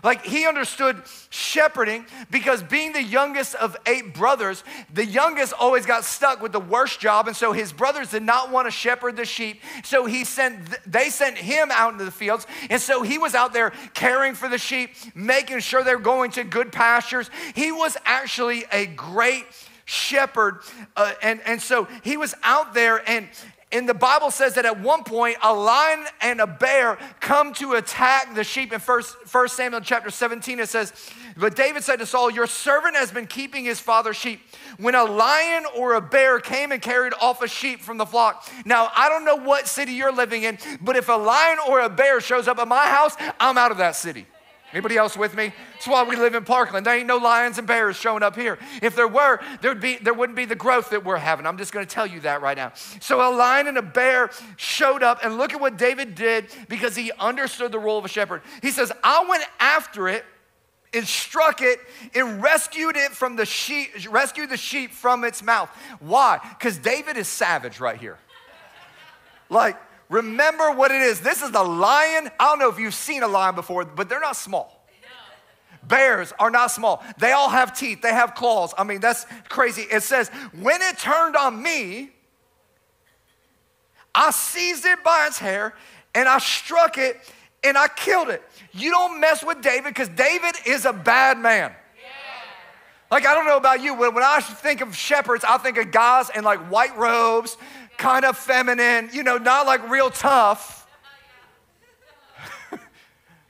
Like 0.05 0.23
he 0.23 0.47
understood 0.47 1.01
shepherding 1.29 2.05
because 2.29 2.63
being 2.63 2.93
the 2.93 3.03
youngest 3.03 3.55
of 3.55 3.75
eight 3.85 4.13
brothers, 4.13 4.63
the 4.93 5.05
youngest 5.05 5.51
always 5.51 5.85
got 5.85 6.05
stuck 6.05 6.41
with 6.41 6.53
the 6.53 6.61
worst 6.61 7.01
job. 7.01 7.27
And 7.27 7.35
so 7.35 7.51
his 7.51 7.73
brothers 7.73 8.11
did 8.11 8.23
not 8.23 8.51
want 8.51 8.67
to 8.67 8.71
shepherd 8.71 9.17
the 9.17 9.25
sheep. 9.25 9.61
So 9.83 10.05
he 10.05 10.23
sent, 10.23 10.61
they 10.89 11.09
sent 11.09 11.37
him 11.37 11.67
out 11.69 11.91
into 11.91 12.05
the 12.05 12.11
fields. 12.11 12.47
And 12.69 12.81
so 12.81 13.01
he 13.01 13.17
was 13.17 13.35
out 13.35 13.51
there 13.51 13.73
caring 13.93 14.33
for 14.33 14.47
the 14.47 14.57
sheep, 14.57 14.91
making 15.13 15.59
sure 15.59 15.83
they're 15.83 15.99
going 15.99 16.31
to 16.31 16.45
good 16.45 16.71
pastures. 16.71 17.29
He 17.53 17.73
was 17.73 17.97
actually 18.05 18.63
a 18.71 18.85
great 18.85 19.43
shepherd. 19.83 20.59
Uh, 20.95 21.11
and, 21.21 21.41
and 21.45 21.61
so 21.61 21.89
he 22.01 22.15
was 22.15 22.33
out 22.43 22.73
there 22.73 23.03
and 23.09 23.27
and 23.73 23.87
the 23.87 23.93
Bible 23.93 24.31
says 24.31 24.55
that 24.55 24.65
at 24.65 24.81
one 24.81 25.03
point, 25.03 25.37
a 25.41 25.53
lion 25.53 26.05
and 26.19 26.41
a 26.41 26.47
bear 26.47 26.97
come 27.21 27.53
to 27.53 27.73
attack 27.73 28.35
the 28.35 28.43
sheep. 28.43 28.73
In 28.73 28.79
First, 28.79 29.15
First 29.25 29.55
Samuel 29.55 29.81
chapter 29.81 30.09
17, 30.09 30.59
it 30.59 30.67
says, 30.67 30.91
But 31.37 31.55
David 31.55 31.83
said 31.83 31.99
to 31.99 32.05
Saul, 32.05 32.29
Your 32.29 32.47
servant 32.47 32.95
has 32.97 33.11
been 33.11 33.27
keeping 33.27 33.63
his 33.63 33.79
father's 33.79 34.17
sheep. 34.17 34.41
When 34.77 34.93
a 34.93 35.05
lion 35.05 35.65
or 35.77 35.93
a 35.93 36.01
bear 36.01 36.39
came 36.39 36.73
and 36.73 36.81
carried 36.81 37.13
off 37.21 37.41
a 37.41 37.47
sheep 37.47 37.79
from 37.79 37.97
the 37.97 38.05
flock. 38.05 38.45
Now, 38.65 38.91
I 38.95 39.07
don't 39.07 39.23
know 39.23 39.37
what 39.37 39.67
city 39.67 39.93
you're 39.93 40.13
living 40.13 40.43
in, 40.43 40.57
but 40.81 40.97
if 40.97 41.07
a 41.07 41.13
lion 41.13 41.57
or 41.69 41.79
a 41.79 41.89
bear 41.89 42.19
shows 42.19 42.49
up 42.49 42.59
at 42.59 42.67
my 42.67 42.87
house, 42.87 43.15
I'm 43.39 43.57
out 43.57 43.71
of 43.71 43.77
that 43.77 43.95
city. 43.95 44.25
Anybody 44.73 44.95
else 44.95 45.17
with 45.17 45.35
me? 45.35 45.53
That's 45.73 45.87
why 45.87 46.03
we 46.03 46.15
live 46.15 46.33
in 46.33 46.45
Parkland. 46.45 46.85
There 46.85 46.95
ain't 46.95 47.07
no 47.07 47.17
lions 47.17 47.57
and 47.57 47.67
bears 47.67 47.97
showing 47.97 48.23
up 48.23 48.35
here. 48.35 48.57
If 48.81 48.95
there 48.95 49.07
were, 49.07 49.41
there'd 49.61 49.81
be, 49.81 49.97
there 49.97 50.13
wouldn't 50.13 50.37
be 50.37 50.45
the 50.45 50.55
growth 50.55 50.91
that 50.91 51.03
we're 51.03 51.17
having. 51.17 51.45
I'm 51.45 51.57
just 51.57 51.73
going 51.73 51.85
to 51.85 51.93
tell 51.93 52.07
you 52.07 52.21
that 52.21 52.41
right 52.41 52.55
now. 52.55 52.71
So 53.01 53.19
a 53.19 53.35
lion 53.35 53.67
and 53.67 53.77
a 53.77 53.81
bear 53.81 54.31
showed 54.55 55.03
up, 55.03 55.19
and 55.23 55.37
look 55.37 55.53
at 55.53 55.59
what 55.59 55.77
David 55.77 56.15
did 56.15 56.47
because 56.69 56.95
he 56.95 57.11
understood 57.19 57.71
the 57.71 57.79
role 57.79 57.97
of 57.97 58.05
a 58.05 58.09
shepherd. 58.09 58.41
He 58.61 58.71
says, 58.71 58.91
I 59.03 59.25
went 59.27 59.43
after 59.59 60.07
it 60.07 60.23
and 60.93 61.07
struck 61.07 61.61
it 61.61 61.79
and 62.13 62.41
rescued 62.41 62.95
it 62.95 63.11
from 63.11 63.35
the 63.35 63.45
sheep, 63.45 63.89
rescued 64.09 64.49
the 64.49 64.57
sheep 64.57 64.91
from 64.91 65.23
its 65.23 65.43
mouth. 65.43 65.69
Why? 65.99 66.39
Because 66.57 66.77
David 66.77 67.17
is 67.17 67.27
savage 67.27 67.79
right 67.79 67.99
here. 67.99 68.17
Like, 69.49 69.77
Remember 70.11 70.71
what 70.71 70.91
it 70.91 71.01
is. 71.01 71.21
This 71.21 71.41
is 71.41 71.51
the 71.51 71.63
lion. 71.63 72.29
I 72.37 72.45
don't 72.45 72.59
know 72.59 72.69
if 72.69 72.77
you've 72.77 72.93
seen 72.93 73.23
a 73.23 73.29
lion 73.29 73.55
before, 73.55 73.85
but 73.85 74.09
they're 74.09 74.19
not 74.19 74.35
small. 74.35 74.85
Bears 75.87 76.33
are 76.37 76.51
not 76.51 76.69
small. 76.69 77.03
They 77.17 77.31
all 77.31 77.49
have 77.49 77.77
teeth, 77.77 78.01
they 78.01 78.13
have 78.13 78.35
claws. 78.35 78.73
I 78.77 78.83
mean, 78.83 78.99
that's 78.99 79.25
crazy. 79.49 79.83
It 79.83 80.03
says, 80.03 80.29
when 80.59 80.81
it 80.81 80.99
turned 80.99 81.35
on 81.35 81.61
me, 81.61 82.11
I 84.13 84.31
seized 84.31 84.85
it 84.85 85.03
by 85.03 85.27
its 85.27 85.39
hair 85.39 85.73
and 86.13 86.27
I 86.27 86.39
struck 86.39 86.97
it 86.97 87.17
and 87.63 87.77
I 87.77 87.87
killed 87.87 88.29
it. 88.29 88.43
You 88.73 88.91
don't 88.91 89.19
mess 89.19 89.43
with 89.43 89.61
David 89.61 89.85
because 89.85 90.09
David 90.09 90.55
is 90.65 90.85
a 90.85 90.93
bad 90.93 91.37
man. 91.37 91.73
Like, 93.09 93.25
I 93.25 93.33
don't 93.33 93.45
know 93.45 93.57
about 93.57 93.81
you, 93.81 93.95
but 93.97 94.13
when 94.13 94.23
I 94.23 94.39
think 94.39 94.79
of 94.79 94.95
shepherds, 94.95 95.43
I 95.45 95.57
think 95.57 95.77
of 95.77 95.91
guys 95.91 96.29
in 96.33 96.45
like 96.45 96.59
white 96.71 96.97
robes, 96.97 97.57
kind 97.97 98.25
of 98.25 98.37
feminine, 98.37 99.09
you 99.13 99.23
know, 99.23 99.37
not 99.37 99.65
like 99.65 99.89
real 99.89 100.09
tough. 100.09 100.87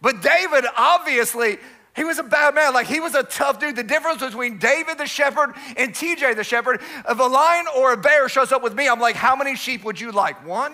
but 0.02 0.22
David, 0.22 0.66
obviously, 0.76 1.58
he 1.96 2.04
was 2.04 2.20
a 2.20 2.24
bad 2.24 2.56
man. 2.56 2.74
Like 2.74 2.88
he 2.88 3.00
was 3.00 3.16
a 3.16 3.24
tough 3.24 3.60
dude. 3.60 3.76
The 3.76 3.84
difference 3.84 4.22
between 4.22 4.60
David 4.60 4.98
the 4.98 5.06
shepherd 5.06 5.54
and 5.76 5.94
TJ 5.94 6.36
the 6.36 6.44
shepherd, 6.44 6.82
if 7.08 7.20
a 7.20 7.24
lion 7.24 7.66
or 7.76 7.94
a 7.94 7.98
bear 7.98 8.30
shows 8.30 8.52
up 8.52 8.64
with 8.64 8.74
me, 8.74 8.88
I'm 8.88 9.00
like, 9.00 9.16
how 9.16 9.36
many 9.36 9.56
sheep 9.56 9.84
would 9.84 10.00
you 10.00 10.12
like? 10.12 10.46
One? 10.46 10.74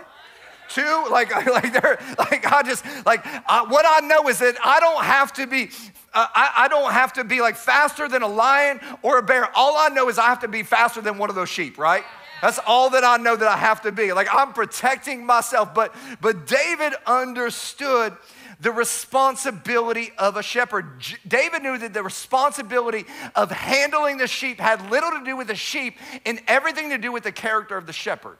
Two? 0.70 1.06
Like, 1.10 1.34
like 1.48 1.74
they're 1.74 1.98
like 2.20 2.46
I 2.46 2.62
just 2.62 2.86
like 3.06 3.26
uh, 3.26 3.66
what 3.68 3.86
I 3.88 4.06
know 4.06 4.28
is 4.28 4.40
that 4.40 4.58
I 4.64 4.80
don't 4.80 5.04
have 5.04 5.34
to 5.34 5.48
be 5.48 5.70
uh, 6.14 6.28
I, 6.34 6.52
I 6.58 6.68
don't 6.68 6.92
have 6.92 7.14
to 7.14 7.24
be 7.24 7.42
like 7.42 7.56
faster 7.56 8.08
than 8.08 8.22
a 8.22 8.28
lion 8.28 8.80
or 9.02 9.18
a 9.18 9.24
bear. 9.24 9.50
All 9.56 9.78
I 9.78 9.90
know 9.90 10.10
is 10.10 10.20
I 10.20 10.26
have 10.26 10.40
to 10.42 10.48
be 10.48 10.64
faster 10.64 11.02
than 11.02 11.18
one 11.18 11.30
of 11.30 11.36
those 11.36 11.50
sheep, 11.50 11.78
right? 11.78 12.04
That's 12.42 12.60
all 12.68 12.92
that 12.92 13.04
I 13.04 13.18
know 13.18 13.36
that 13.36 13.48
I 13.48 13.58
have 13.58 13.82
to 13.82 13.92
be. 13.92 14.14
Like 14.14 14.28
I'm 14.32 14.54
protecting 14.54 15.26
myself. 15.26 15.74
But 15.74 15.96
but 16.22 16.46
David 16.46 16.94
understood 17.06 18.16
the 18.60 18.72
responsibility 18.72 20.12
of 20.18 20.38
a 20.38 20.44
shepherd. 20.44 21.00
J- 21.00 21.18
David 21.28 21.64
knew 21.64 21.78
that 21.78 21.94
the 21.94 22.04
responsibility 22.04 23.06
of 23.36 23.52
handling 23.52 24.18
the 24.18 24.28
sheep 24.28 24.60
had 24.60 24.90
little 24.90 25.12
to 25.12 25.24
do 25.24 25.38
with 25.38 25.48
the 25.48 25.56
sheep 25.56 25.98
and 26.26 26.42
everything 26.48 26.90
to 26.90 26.98
do 26.98 27.12
with 27.12 27.24
the 27.24 27.32
character 27.32 27.78
of 27.78 27.86
the 27.86 27.94
shepherd. 27.94 28.38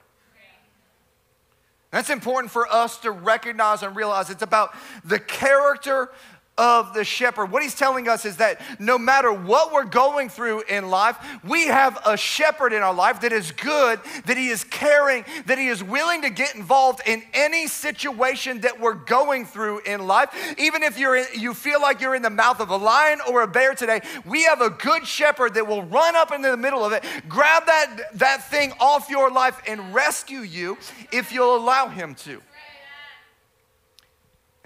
That's 1.92 2.10
important 2.10 2.52
for 2.52 2.68
us 2.72 2.98
to 3.00 3.12
recognize 3.12 3.82
and 3.82 3.96
realize. 3.96 4.30
It's 4.30 4.42
about 4.42 4.76
the 5.06 5.20
character 5.20 6.12
of 6.58 6.94
the 6.94 7.04
shepherd. 7.04 7.52
What 7.52 7.62
he's 7.62 7.76
telling 7.76 8.08
us 8.08 8.26
is 8.26 8.38
that 8.38 8.60
no 8.80 8.98
matter 8.98 9.32
what 9.32 9.72
we're 9.72 9.86
going 9.86 10.30
through 10.30 10.64
in 10.70 10.90
life, 10.90 11.18
we 11.44 11.68
have 11.68 12.00
a 12.06 12.18
shepherd 12.18 12.74
in 12.74 12.82
our 12.82 12.94
life 12.94 13.22
that 13.22 13.32
is 13.32 13.52
good, 13.52 14.00
that 14.26 14.38
he 14.38 14.48
is 14.50 14.64
caring, 14.64 15.24
that 15.46 15.58
he 15.58 15.68
is 15.68 15.84
willing 15.84 16.24
to 16.24 16.30
get 16.30 16.56
involved 16.56 17.02
in 17.06 17.22
any 17.34 17.68
situation 17.68 18.62
that 18.62 18.80
we're 18.80 18.94
going 18.94 19.46
through 19.46 19.80
in 19.80 20.08
life. 20.08 20.30
Even 20.58 20.84
if 20.84 20.98
you're 20.98 21.16
in, 21.16 21.26
you 21.34 21.54
feel 21.54 21.82
like 21.82 22.02
you're 22.02 22.16
in 22.16 22.22
the 22.22 22.30
mouth 22.30 22.60
of 22.60 22.70
a 22.70 22.78
lion 22.78 23.20
or 23.30 23.44
a 23.44 23.48
bear 23.48 23.76
today, 23.76 24.02
we 24.26 24.44
have 24.44 24.62
a 24.62 24.70
good 24.70 25.06
shepherd 25.06 25.54
that 25.54 25.68
will 25.68 25.84
run 25.84 26.16
up 26.16 26.32
into 26.32 26.50
the 26.50 26.58
middle 26.58 26.84
of 26.84 26.92
it, 26.92 27.04
grab 27.30 27.66
that, 27.66 28.10
that 28.14 28.50
thing 28.50 28.74
off 28.80 29.10
your 29.10 29.30
life 29.30 29.62
and 29.68 29.94
rescue 29.94 30.40
you 30.40 30.78
if 31.12 31.32
you'll 31.32 31.56
allow 31.56 31.88
him 31.88 32.16
to. 32.16 32.42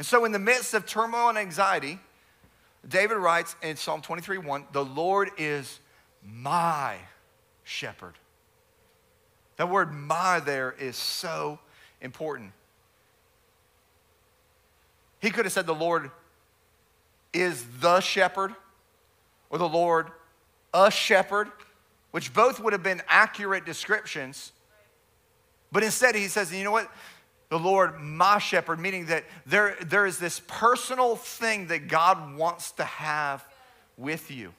And 0.02 0.06
so, 0.08 0.26
in 0.26 0.32
the 0.32 0.40
midst 0.40 0.74
of 0.74 0.88
turmoil 0.88 1.30
and 1.30 1.38
anxiety, 1.38 2.00
David 2.90 3.18
writes 3.18 3.56
in 3.62 3.76
Psalm 3.76 4.02
23 4.02 4.40
1, 4.40 4.66
the 4.72 4.84
Lord 4.84 5.30
is 5.38 5.80
my 6.26 6.96
shepherd. 7.64 8.16
That 9.58 9.70
word 9.70 9.94
my 9.94 10.40
there 10.40 10.72
is 10.80 10.96
so 10.96 11.60
important. 12.02 12.52
He 15.20 15.30
could 15.30 15.46
have 15.46 15.52
said 15.52 15.68
the 15.68 15.76
Lord 15.76 16.10
is 17.32 17.64
the 17.80 18.00
shepherd 18.00 18.56
or 19.52 19.60
the 19.60 19.70
Lord 19.70 20.08
a 20.74 20.90
shepherd, 20.90 21.52
which 22.10 22.34
both 22.34 22.60
would 22.60 22.74
have 22.74 22.82
been 22.82 23.04
accurate 23.08 23.68
descriptions. 23.68 24.52
But 25.72 25.84
instead, 25.84 26.16
he 26.16 26.28
says, 26.28 26.52
you 26.52 26.64
know 26.64 26.72
what? 26.72 26.92
The 27.52 27.60
Lord 27.60 28.00
my 28.00 28.40
shepherd, 28.40 28.80
meaning 28.80 29.08
that 29.08 29.26
there, 29.46 29.76
there 29.82 30.06
is 30.06 30.18
this 30.18 30.42
personal 30.48 31.18
thing 31.18 31.68
that 31.68 31.90
God 31.90 32.38
wants 32.38 32.72
to 32.72 32.86
have 32.86 33.46
with 33.98 34.32
you. 34.32 34.54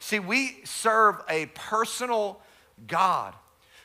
See, 0.00 0.18
we 0.18 0.58
serve 0.64 1.16
a 1.30 1.46
personal 1.46 2.42
God 2.86 3.34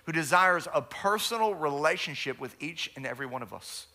who 0.03 0.11
desires 0.11 0.67
a 0.73 0.81
personal 0.81 1.55
relationship 1.55 2.41
with 2.41 2.61
each 2.61 2.91
and 2.97 3.07
every 3.07 3.25
one 3.25 3.41
of 3.41 3.53
us. 3.53 3.87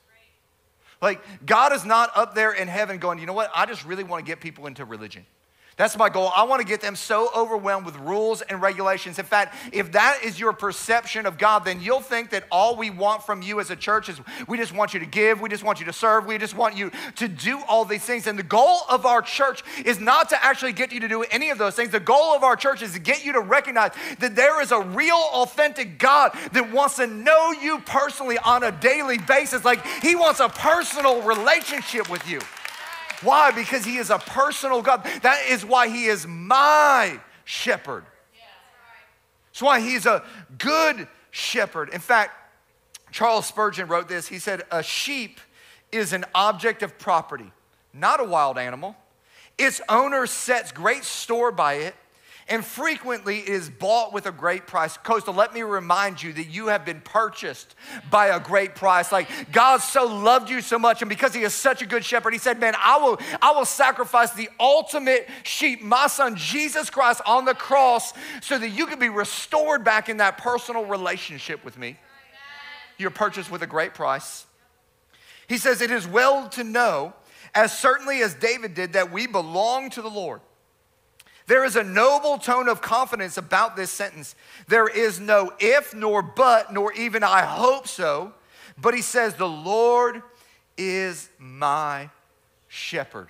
Like, 1.02 1.20
God 1.44 1.74
is 1.74 1.84
not 1.84 2.10
up 2.16 2.34
there 2.34 2.52
in 2.52 2.66
heaven 2.66 2.96
going, 2.96 3.18
you 3.18 3.26
know 3.26 3.34
what? 3.34 3.50
I 3.54 3.66
just 3.66 3.84
really 3.84 4.04
want 4.04 4.24
to 4.24 4.26
get 4.26 4.40
people 4.40 4.66
into 4.66 4.86
religion. 4.86 5.26
That's 5.76 5.96
my 5.98 6.08
goal. 6.08 6.30
I 6.36 6.44
want 6.44 6.60
to 6.60 6.66
get 6.66 6.80
them 6.80 6.94
so 6.94 7.28
overwhelmed 7.34 7.84
with 7.84 7.96
rules 7.96 8.42
and 8.42 8.62
regulations. 8.62 9.18
In 9.18 9.24
fact, 9.24 9.56
if 9.72 9.90
that 9.92 10.20
is 10.22 10.38
your 10.38 10.52
perception 10.52 11.26
of 11.26 11.36
God, 11.36 11.64
then 11.64 11.80
you'll 11.80 12.00
think 12.00 12.30
that 12.30 12.44
all 12.52 12.76
we 12.76 12.90
want 12.90 13.24
from 13.24 13.42
you 13.42 13.58
as 13.58 13.70
a 13.70 13.76
church 13.76 14.08
is 14.08 14.20
we 14.46 14.56
just 14.56 14.72
want 14.72 14.94
you 14.94 15.00
to 15.00 15.06
give, 15.06 15.40
we 15.40 15.48
just 15.48 15.64
want 15.64 15.80
you 15.80 15.86
to 15.86 15.92
serve, 15.92 16.26
we 16.26 16.38
just 16.38 16.56
want 16.56 16.76
you 16.76 16.92
to 17.16 17.26
do 17.26 17.60
all 17.66 17.84
these 17.84 18.04
things. 18.04 18.28
And 18.28 18.38
the 18.38 18.44
goal 18.44 18.82
of 18.88 19.04
our 19.04 19.20
church 19.20 19.64
is 19.84 19.98
not 19.98 20.28
to 20.28 20.44
actually 20.44 20.74
get 20.74 20.92
you 20.92 21.00
to 21.00 21.08
do 21.08 21.24
any 21.24 21.50
of 21.50 21.58
those 21.58 21.74
things. 21.74 21.90
The 21.90 21.98
goal 21.98 22.36
of 22.36 22.44
our 22.44 22.54
church 22.54 22.80
is 22.80 22.92
to 22.92 23.00
get 23.00 23.24
you 23.24 23.32
to 23.32 23.40
recognize 23.40 23.90
that 24.20 24.36
there 24.36 24.62
is 24.62 24.70
a 24.70 24.80
real, 24.80 25.20
authentic 25.32 25.98
God 25.98 26.38
that 26.52 26.72
wants 26.72 26.96
to 26.96 27.08
know 27.08 27.50
you 27.50 27.80
personally 27.80 28.38
on 28.38 28.62
a 28.62 28.70
daily 28.70 29.18
basis. 29.18 29.64
Like 29.64 29.84
he 30.02 30.14
wants 30.14 30.38
a 30.38 30.48
personal 30.48 31.20
relationship 31.22 32.08
with 32.08 32.28
you. 32.28 32.40
Why? 33.22 33.50
Because 33.50 33.84
he 33.84 33.96
is 33.96 34.10
a 34.10 34.18
personal 34.18 34.82
God. 34.82 35.04
That 35.22 35.46
is 35.48 35.64
why 35.64 35.88
he 35.88 36.06
is 36.06 36.26
my 36.26 37.18
shepherd. 37.44 38.04
That's 39.52 39.62
why 39.62 39.80
he's 39.80 40.06
a 40.06 40.24
good 40.58 41.06
shepherd. 41.30 41.90
In 41.90 42.00
fact, 42.00 42.32
Charles 43.12 43.46
Spurgeon 43.46 43.86
wrote 43.86 44.08
this. 44.08 44.26
He 44.26 44.40
said, 44.40 44.64
A 44.72 44.82
sheep 44.82 45.40
is 45.92 46.12
an 46.12 46.24
object 46.34 46.82
of 46.82 46.98
property, 46.98 47.52
not 47.92 48.20
a 48.20 48.24
wild 48.24 48.58
animal. 48.58 48.96
Its 49.56 49.80
owner 49.88 50.26
sets 50.26 50.72
great 50.72 51.04
store 51.04 51.52
by 51.52 51.74
it 51.74 51.94
and 52.48 52.64
frequently 52.64 53.38
it 53.38 53.48
is 53.48 53.70
bought 53.70 54.12
with 54.12 54.26
a 54.26 54.32
great 54.32 54.66
price. 54.66 54.96
Coastal, 54.98 55.34
let 55.34 55.54
me 55.54 55.62
remind 55.62 56.22
you 56.22 56.32
that 56.34 56.44
you 56.44 56.66
have 56.66 56.84
been 56.84 57.00
purchased 57.00 57.74
by 58.10 58.26
a 58.26 58.40
great 58.40 58.74
price. 58.74 59.10
Like 59.10 59.28
God 59.52 59.78
so 59.78 60.04
loved 60.06 60.50
you 60.50 60.60
so 60.60 60.78
much, 60.78 61.00
and 61.02 61.08
because 61.08 61.34
He 61.34 61.42
is 61.42 61.54
such 61.54 61.80
a 61.80 61.86
good 61.86 62.04
shepherd, 62.04 62.32
He 62.32 62.38
said, 62.38 62.60
Man, 62.60 62.74
I 62.78 62.98
will, 62.98 63.18
I 63.40 63.52
will 63.52 63.64
sacrifice 63.64 64.32
the 64.32 64.48
ultimate 64.60 65.28
sheep, 65.42 65.82
my 65.82 66.06
son 66.06 66.36
Jesus 66.36 66.90
Christ, 66.90 67.22
on 67.26 67.44
the 67.44 67.54
cross 67.54 68.12
so 68.42 68.58
that 68.58 68.68
you 68.68 68.86
can 68.86 68.98
be 68.98 69.08
restored 69.08 69.84
back 69.84 70.08
in 70.08 70.18
that 70.18 70.38
personal 70.38 70.84
relationship 70.84 71.64
with 71.64 71.78
me. 71.78 71.98
You're 72.98 73.10
purchased 73.10 73.50
with 73.50 73.62
a 73.62 73.66
great 73.66 73.94
price. 73.94 74.46
He 75.48 75.58
says, 75.58 75.80
It 75.80 75.90
is 75.90 76.06
well 76.06 76.48
to 76.50 76.64
know, 76.64 77.14
as 77.54 77.76
certainly 77.76 78.20
as 78.20 78.34
David 78.34 78.74
did, 78.74 78.92
that 78.92 79.10
we 79.10 79.26
belong 79.26 79.90
to 79.90 80.02
the 80.02 80.10
Lord. 80.10 80.40
There 81.46 81.64
is 81.64 81.76
a 81.76 81.84
noble 81.84 82.38
tone 82.38 82.68
of 82.68 82.80
confidence 82.80 83.36
about 83.36 83.76
this 83.76 83.90
sentence. 83.90 84.34
There 84.66 84.88
is 84.88 85.20
no 85.20 85.52
if, 85.58 85.94
nor 85.94 86.22
but, 86.22 86.72
nor 86.72 86.92
even 86.94 87.22
I 87.22 87.42
hope 87.42 87.86
so. 87.86 88.32
But 88.78 88.94
he 88.94 89.02
says, 89.02 89.34
The 89.34 89.48
Lord 89.48 90.22
is 90.78 91.28
my 91.38 92.10
shepherd. 92.68 93.28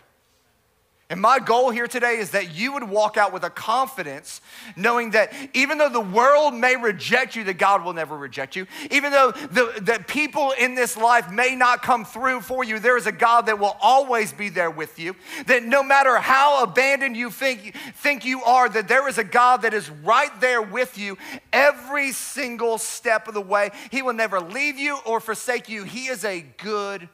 And 1.10 1.20
my 1.20 1.38
goal 1.38 1.70
here 1.70 1.86
today 1.86 2.16
is 2.16 2.30
that 2.30 2.54
you 2.54 2.72
would 2.72 2.88
walk 2.88 3.18
out 3.18 3.30
with 3.30 3.44
a 3.44 3.50
confidence 3.50 4.40
knowing 4.74 5.10
that 5.10 5.34
even 5.52 5.76
though 5.76 5.90
the 5.90 6.00
world 6.00 6.54
may 6.54 6.76
reject 6.76 7.36
you, 7.36 7.44
that 7.44 7.58
God 7.58 7.84
will 7.84 7.92
never 7.92 8.16
reject 8.16 8.56
you. 8.56 8.66
Even 8.90 9.12
though 9.12 9.30
the, 9.30 9.80
that 9.82 10.08
people 10.08 10.54
in 10.58 10.74
this 10.74 10.96
life 10.96 11.30
may 11.30 11.54
not 11.56 11.82
come 11.82 12.06
through 12.06 12.40
for 12.40 12.64
you, 12.64 12.78
there 12.78 12.96
is 12.96 13.06
a 13.06 13.12
God 13.12 13.46
that 13.46 13.58
will 13.58 13.76
always 13.82 14.32
be 14.32 14.48
there 14.48 14.70
with 14.70 14.98
you. 14.98 15.14
That 15.46 15.62
no 15.62 15.82
matter 15.82 16.16
how 16.16 16.62
abandoned 16.62 17.18
you 17.18 17.30
think, 17.30 17.76
think 17.96 18.24
you 18.24 18.42
are, 18.42 18.66
that 18.70 18.88
there 18.88 19.06
is 19.06 19.18
a 19.18 19.24
God 19.24 19.60
that 19.62 19.74
is 19.74 19.90
right 19.90 20.40
there 20.40 20.62
with 20.62 20.96
you 20.96 21.18
every 21.52 22.12
single 22.12 22.78
step 22.78 23.28
of 23.28 23.34
the 23.34 23.42
way. 23.42 23.72
He 23.90 24.00
will 24.00 24.14
never 24.14 24.40
leave 24.40 24.78
you 24.78 24.98
or 25.04 25.20
forsake 25.20 25.68
you. 25.68 25.84
He 25.84 26.06
is 26.06 26.24
a 26.24 26.40
good 26.40 27.10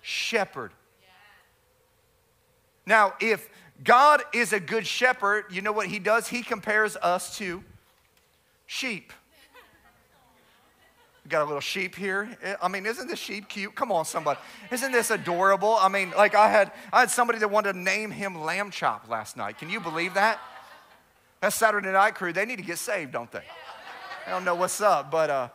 shepherd. 0.00 0.72
Now, 2.88 3.12
if 3.20 3.50
God 3.84 4.22
is 4.32 4.54
a 4.54 4.58
good 4.58 4.86
shepherd, 4.86 5.44
you 5.50 5.60
know 5.60 5.72
what 5.72 5.88
he 5.88 5.98
does? 5.98 6.26
He 6.26 6.42
compares 6.42 6.96
us 6.96 7.36
to 7.36 7.62
sheep. 8.64 9.12
We 11.22 11.28
got 11.28 11.42
a 11.42 11.44
little 11.44 11.60
sheep 11.60 11.94
here. 11.94 12.34
I 12.62 12.68
mean, 12.68 12.86
isn't 12.86 13.06
this 13.06 13.18
sheep 13.18 13.46
cute? 13.46 13.74
Come 13.74 13.92
on, 13.92 14.06
somebody. 14.06 14.40
Isn't 14.72 14.90
this 14.90 15.10
adorable? 15.10 15.76
I 15.78 15.88
mean, 15.88 16.12
like 16.16 16.34
I 16.34 16.50
had 16.50 16.72
I 16.90 17.00
had 17.00 17.10
somebody 17.10 17.38
that 17.40 17.50
wanted 17.50 17.74
to 17.74 17.78
name 17.78 18.10
him 18.10 18.40
Lamb 18.40 18.70
Chop 18.70 19.06
last 19.06 19.36
night. 19.36 19.58
Can 19.58 19.68
you 19.68 19.80
believe 19.80 20.14
that? 20.14 20.40
That 21.42 21.52
Saturday 21.52 21.92
night 21.92 22.14
crew, 22.14 22.32
they 22.32 22.46
need 22.46 22.56
to 22.56 22.62
get 22.62 22.78
saved, 22.78 23.12
don't 23.12 23.30
they? 23.30 23.44
I 24.26 24.30
don't 24.30 24.46
know 24.46 24.54
what's 24.54 24.80
up, 24.80 25.10
but 25.10 25.28
uh, 25.28 25.48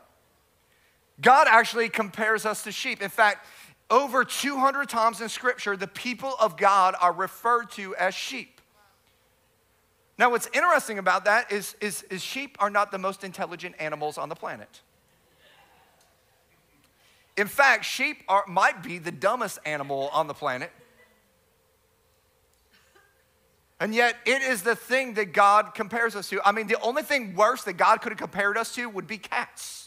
God 1.20 1.48
actually 1.50 1.90
compares 1.90 2.46
us 2.46 2.64
to 2.66 2.72
sheep. 2.72 3.02
In 3.02 3.10
fact, 3.10 3.48
over 3.94 4.26
200 4.26 4.90
times 4.90 5.22
in 5.22 5.30
Scripture, 5.30 5.78
the 5.78 5.88
people 5.88 6.34
of 6.42 6.58
God 6.58 6.96
are 7.00 7.14
referred 7.14 7.70
to 7.74 7.96
as 7.96 8.16
sheep. 8.16 8.60
Now, 10.18 10.32
what's 10.32 10.50
interesting 10.52 10.98
about 10.98 11.26
that 11.26 11.52
is, 11.52 11.76
is, 11.80 12.02
is 12.10 12.24
sheep 12.24 12.58
are 12.60 12.72
not 12.72 12.92
the 12.92 12.98
most 12.98 13.24
intelligent 13.24 13.76
animals 13.78 14.18
on 14.18 14.30
the 14.30 14.36
planet. 14.36 14.82
In 17.38 17.48
fact, 17.48 17.86
sheep 17.86 18.24
are, 18.28 18.44
might 18.48 18.82
be 18.82 18.98
the 18.98 19.12
dumbest 19.12 19.60
animal 19.64 20.10
on 20.12 20.26
the 20.26 20.34
planet. 20.34 20.72
And 23.80 23.94
yet, 23.94 24.16
it 24.26 24.42
is 24.42 24.64
the 24.64 24.76
thing 24.76 25.14
that 25.16 25.34
God 25.34 25.76
compares 25.76 26.16
us 26.16 26.30
to. 26.30 26.42
I 26.44 26.52
mean, 26.52 26.66
the 26.66 26.82
only 26.82 27.04
thing 27.04 27.36
worse 27.36 27.64
that 27.66 27.74
God 27.74 28.02
could 28.02 28.12
have 28.12 28.20
compared 28.20 28.58
us 28.58 28.74
to 28.74 28.90
would 28.90 29.06
be 29.06 29.20
cats. 29.20 29.83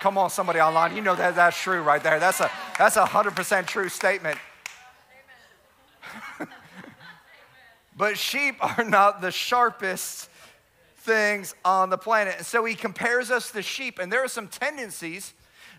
Come 0.00 0.18
on, 0.18 0.30
somebody 0.30 0.60
online. 0.60 0.94
You 0.94 1.02
know 1.02 1.14
that 1.14 1.34
that's 1.34 1.60
true 1.60 1.80
right 1.82 2.02
there. 2.02 2.20
That's 2.20 2.40
a 2.40 2.50
that's 2.78 2.96
a 2.96 3.04
hundred 3.04 3.34
percent 3.34 3.66
true 3.66 3.88
statement. 3.88 4.38
but 7.96 8.18
sheep 8.18 8.56
are 8.60 8.84
not 8.84 9.20
the 9.20 9.30
sharpest 9.30 10.28
things 10.98 11.54
on 11.64 11.88
the 11.90 11.98
planet. 11.98 12.34
And 12.38 12.46
so 12.46 12.64
he 12.64 12.74
compares 12.74 13.30
us 13.30 13.50
to 13.52 13.62
sheep, 13.62 13.98
and 13.98 14.12
there 14.12 14.22
are 14.22 14.28
some 14.28 14.48
tendencies 14.48 15.32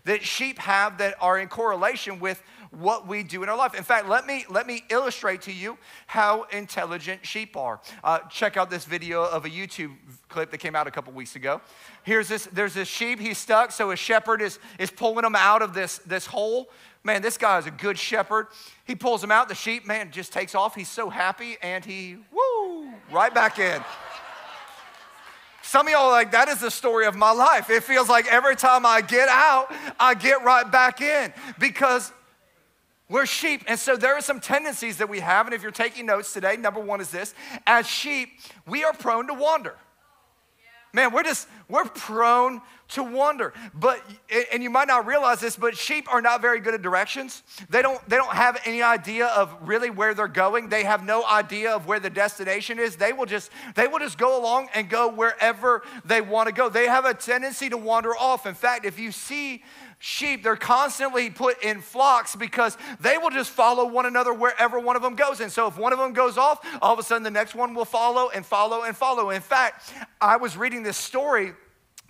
that 0.04 0.22
sheep 0.22 0.58
have 0.58 0.98
that 0.98 1.14
are 1.20 1.38
in 1.38 1.48
correlation 1.48 2.18
with 2.18 2.42
what 2.70 3.06
we 3.06 3.22
do 3.22 3.42
in 3.42 3.48
our 3.48 3.56
life. 3.56 3.74
In 3.74 3.82
fact, 3.82 4.08
let 4.08 4.26
me, 4.26 4.44
let 4.48 4.66
me 4.66 4.84
illustrate 4.90 5.42
to 5.42 5.52
you 5.52 5.78
how 6.06 6.44
intelligent 6.52 7.24
sheep 7.24 7.56
are. 7.56 7.80
Uh, 8.04 8.20
check 8.30 8.56
out 8.56 8.70
this 8.70 8.84
video 8.84 9.24
of 9.24 9.44
a 9.44 9.50
YouTube 9.50 9.94
clip 10.28 10.50
that 10.50 10.58
came 10.58 10.76
out 10.76 10.86
a 10.86 10.90
couple 10.90 11.12
weeks 11.12 11.36
ago. 11.36 11.60
Here's 12.02 12.28
this, 12.28 12.46
there's 12.52 12.74
this 12.74 12.88
sheep, 12.88 13.18
he's 13.18 13.38
stuck, 13.38 13.72
so 13.72 13.90
a 13.90 13.96
shepherd 13.96 14.42
is, 14.42 14.58
is 14.78 14.90
pulling 14.90 15.24
him 15.24 15.36
out 15.36 15.62
of 15.62 15.74
this, 15.74 15.98
this 15.98 16.26
hole. 16.26 16.70
Man, 17.04 17.22
this 17.22 17.38
guy 17.38 17.58
is 17.58 17.66
a 17.66 17.70
good 17.70 17.98
shepherd. 17.98 18.48
He 18.84 18.94
pulls 18.94 19.22
him 19.22 19.30
out, 19.30 19.48
the 19.48 19.54
sheep, 19.54 19.86
man, 19.86 20.10
just 20.10 20.32
takes 20.32 20.54
off. 20.54 20.74
He's 20.74 20.88
so 20.88 21.08
happy, 21.10 21.56
and 21.62 21.84
he, 21.84 22.16
woo, 22.32 22.92
right 23.10 23.32
back 23.32 23.58
in. 23.58 23.82
Some 25.62 25.86
of 25.86 25.92
y'all 25.92 26.06
are 26.06 26.12
like, 26.12 26.32
that 26.32 26.48
is 26.48 26.60
the 26.60 26.70
story 26.70 27.04
of 27.04 27.14
my 27.14 27.30
life. 27.30 27.68
It 27.68 27.84
feels 27.84 28.08
like 28.08 28.26
every 28.32 28.56
time 28.56 28.86
I 28.86 29.02
get 29.02 29.28
out, 29.28 29.70
I 30.00 30.14
get 30.14 30.42
right 30.42 30.70
back 30.70 31.02
in 31.02 31.30
because 31.58 32.10
we're 33.08 33.26
sheep. 33.26 33.64
And 33.66 33.78
so 33.78 33.96
there 33.96 34.14
are 34.14 34.20
some 34.20 34.40
tendencies 34.40 34.98
that 34.98 35.08
we 35.08 35.20
have. 35.20 35.46
And 35.46 35.54
if 35.54 35.62
you're 35.62 35.70
taking 35.70 36.06
notes 36.06 36.32
today, 36.32 36.56
number 36.56 36.80
one 36.80 37.00
is 37.00 37.10
this 37.10 37.34
as 37.66 37.86
sheep, 37.86 38.28
we 38.66 38.84
are 38.84 38.92
prone 38.92 39.26
to 39.28 39.34
wander. 39.34 39.74
Man, 40.92 41.12
we're 41.12 41.22
just, 41.22 41.46
we're 41.68 41.84
prone 41.84 42.62
to 42.88 43.02
wander. 43.02 43.52
But, 43.74 44.02
and 44.52 44.62
you 44.62 44.70
might 44.70 44.88
not 44.88 45.06
realize 45.06 45.38
this, 45.40 45.54
but 45.54 45.76
sheep 45.76 46.10
are 46.10 46.22
not 46.22 46.40
very 46.40 46.60
good 46.60 46.72
at 46.72 46.80
directions. 46.80 47.42
They 47.68 47.82
don't, 47.82 48.02
they 48.08 48.16
don't 48.16 48.32
have 48.32 48.58
any 48.64 48.82
idea 48.82 49.26
of 49.26 49.54
really 49.60 49.90
where 49.90 50.14
they're 50.14 50.28
going. 50.28 50.70
They 50.70 50.84
have 50.84 51.04
no 51.04 51.26
idea 51.26 51.72
of 51.72 51.86
where 51.86 52.00
the 52.00 52.08
destination 52.08 52.78
is. 52.78 52.96
They 52.96 53.12
will 53.12 53.26
just, 53.26 53.50
they 53.74 53.86
will 53.86 53.98
just 53.98 54.16
go 54.16 54.40
along 54.40 54.68
and 54.74 54.88
go 54.88 55.08
wherever 55.08 55.82
they 56.06 56.22
want 56.22 56.48
to 56.48 56.54
go. 56.54 56.70
They 56.70 56.86
have 56.86 57.04
a 57.04 57.12
tendency 57.12 57.68
to 57.68 57.76
wander 57.76 58.16
off. 58.16 58.46
In 58.46 58.54
fact, 58.54 58.86
if 58.86 58.98
you 58.98 59.12
see 59.12 59.62
sheep, 59.98 60.42
they're 60.42 60.56
constantly 60.56 61.30
put 61.30 61.62
in 61.62 61.80
flocks 61.80 62.36
because 62.36 62.76
they 63.00 63.18
will 63.18 63.30
just 63.30 63.50
follow 63.50 63.86
one 63.86 64.06
another 64.06 64.32
wherever 64.32 64.78
one 64.78 64.96
of 64.96 65.02
them 65.02 65.14
goes. 65.14 65.40
And 65.40 65.50
so 65.50 65.66
if 65.66 65.76
one 65.76 65.92
of 65.92 65.98
them 65.98 66.12
goes 66.12 66.38
off, 66.38 66.64
all 66.80 66.92
of 66.92 66.98
a 66.98 67.02
sudden 67.02 67.22
the 67.22 67.30
next 67.30 67.54
one 67.54 67.74
will 67.74 67.84
follow 67.84 68.30
and 68.30 68.44
follow 68.44 68.82
and 68.82 68.96
follow. 68.96 69.30
In 69.30 69.40
fact, 69.40 69.92
I 70.20 70.36
was 70.36 70.56
reading 70.56 70.82
this 70.82 70.96
story 70.96 71.52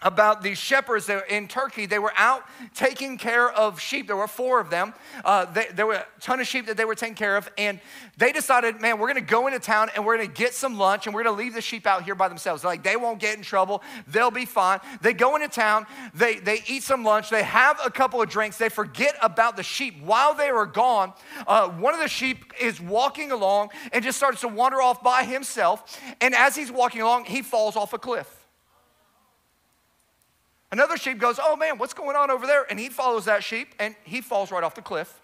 about 0.02 0.42
these 0.42 0.58
shepherds 0.58 1.06
that 1.06 1.28
in 1.28 1.48
Turkey. 1.48 1.86
They 1.86 1.98
were 1.98 2.12
out 2.16 2.44
taking 2.74 3.18
care 3.18 3.50
of 3.50 3.80
sheep. 3.80 4.06
There 4.06 4.16
were 4.16 4.28
four 4.28 4.60
of 4.60 4.70
them. 4.70 4.94
Uh, 5.24 5.44
they, 5.46 5.66
there 5.74 5.86
were 5.86 5.94
a 5.94 6.06
ton 6.20 6.40
of 6.40 6.46
sheep 6.46 6.66
that 6.66 6.76
they 6.76 6.84
were 6.84 6.94
taking 6.94 7.16
care 7.16 7.36
of. 7.36 7.50
And 7.58 7.80
they 8.16 8.30
decided, 8.30 8.80
man, 8.80 8.98
we're 8.98 9.12
going 9.12 9.24
to 9.24 9.30
go 9.30 9.48
into 9.48 9.58
town 9.58 9.90
and 9.94 10.06
we're 10.06 10.16
going 10.16 10.28
to 10.28 10.34
get 10.34 10.54
some 10.54 10.78
lunch 10.78 11.06
and 11.06 11.14
we're 11.14 11.24
going 11.24 11.36
to 11.36 11.42
leave 11.42 11.54
the 11.54 11.60
sheep 11.60 11.86
out 11.86 12.04
here 12.04 12.14
by 12.14 12.28
themselves. 12.28 12.62
Like, 12.62 12.84
they 12.84 12.96
won't 12.96 13.18
get 13.18 13.36
in 13.36 13.42
trouble. 13.42 13.82
They'll 14.06 14.30
be 14.30 14.44
fine. 14.44 14.78
They 15.00 15.14
go 15.14 15.34
into 15.34 15.48
town. 15.48 15.86
They, 16.14 16.36
they 16.36 16.62
eat 16.68 16.84
some 16.84 17.02
lunch. 17.02 17.30
They 17.30 17.42
have 17.42 17.80
a 17.84 17.90
couple 17.90 18.22
of 18.22 18.28
drinks. 18.28 18.56
They 18.56 18.68
forget 18.68 19.16
about 19.20 19.56
the 19.56 19.64
sheep. 19.64 20.00
While 20.02 20.34
they 20.34 20.52
were 20.52 20.66
gone, 20.66 21.12
uh, 21.46 21.68
one 21.70 21.94
of 21.94 22.00
the 22.00 22.08
sheep 22.08 22.52
is 22.60 22.80
walking 22.80 23.32
along 23.32 23.70
and 23.92 24.04
just 24.04 24.16
starts 24.16 24.42
to 24.42 24.48
wander 24.48 24.80
off 24.80 25.02
by 25.02 25.24
himself. 25.24 26.00
And 26.20 26.34
as 26.34 26.54
he's 26.54 26.70
walking 26.70 27.02
along, 27.02 27.24
he 27.24 27.42
falls 27.42 27.74
off 27.74 27.92
a 27.92 27.98
cliff. 27.98 28.37
Another 30.70 30.96
sheep 30.96 31.18
goes, 31.18 31.38
Oh 31.42 31.56
man, 31.56 31.78
what's 31.78 31.94
going 31.94 32.16
on 32.16 32.30
over 32.30 32.46
there? 32.46 32.66
And 32.68 32.78
he 32.78 32.88
follows 32.88 33.24
that 33.24 33.42
sheep 33.42 33.74
and 33.78 33.94
he 34.04 34.20
falls 34.20 34.50
right 34.50 34.62
off 34.62 34.74
the 34.74 34.82
cliff. 34.82 35.20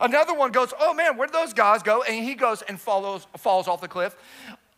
Another 0.00 0.34
one 0.34 0.52
goes, 0.52 0.74
Oh 0.78 0.92
man, 0.92 1.16
where'd 1.16 1.32
those 1.32 1.52
guys 1.52 1.82
go? 1.82 2.02
And 2.02 2.24
he 2.24 2.34
goes 2.34 2.62
and 2.62 2.80
follows, 2.80 3.26
falls 3.38 3.68
off 3.68 3.80
the 3.80 3.88
cliff. 3.88 4.16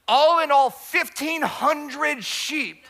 All 0.06 0.42
in 0.42 0.50
all, 0.50 0.70
1,500 0.70 2.22
sheep 2.22 2.84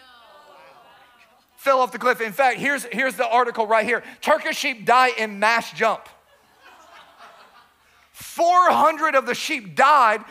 fell 1.57 1.81
off 1.81 1.93
the 1.93 1.99
cliff. 1.99 2.21
In 2.21 2.33
fact, 2.33 2.59
here's, 2.59 2.85
here's 2.85 3.17
the 3.17 3.27
article 3.27 3.67
right 3.67 3.87
here 3.87 4.03
Turkish 4.21 4.59
sheep 4.59 4.85
die 4.85 5.11
in 5.17 5.39
mass 5.39 5.73
jump. 5.73 6.09
400 8.13 9.15
of 9.15 9.27
the 9.27 9.35
sheep 9.35 9.75
died. 9.75 10.23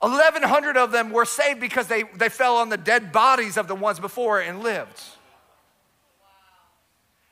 1,100 0.00 0.76
of 0.76 0.90
them 0.90 1.10
were 1.10 1.24
saved 1.24 1.60
because 1.60 1.86
they, 1.86 2.02
they 2.16 2.28
fell 2.28 2.56
on 2.56 2.68
the 2.68 2.76
dead 2.76 3.12
bodies 3.12 3.56
of 3.56 3.68
the 3.68 3.74
ones 3.74 4.00
before 4.00 4.40
and 4.40 4.62
lived. 4.62 5.00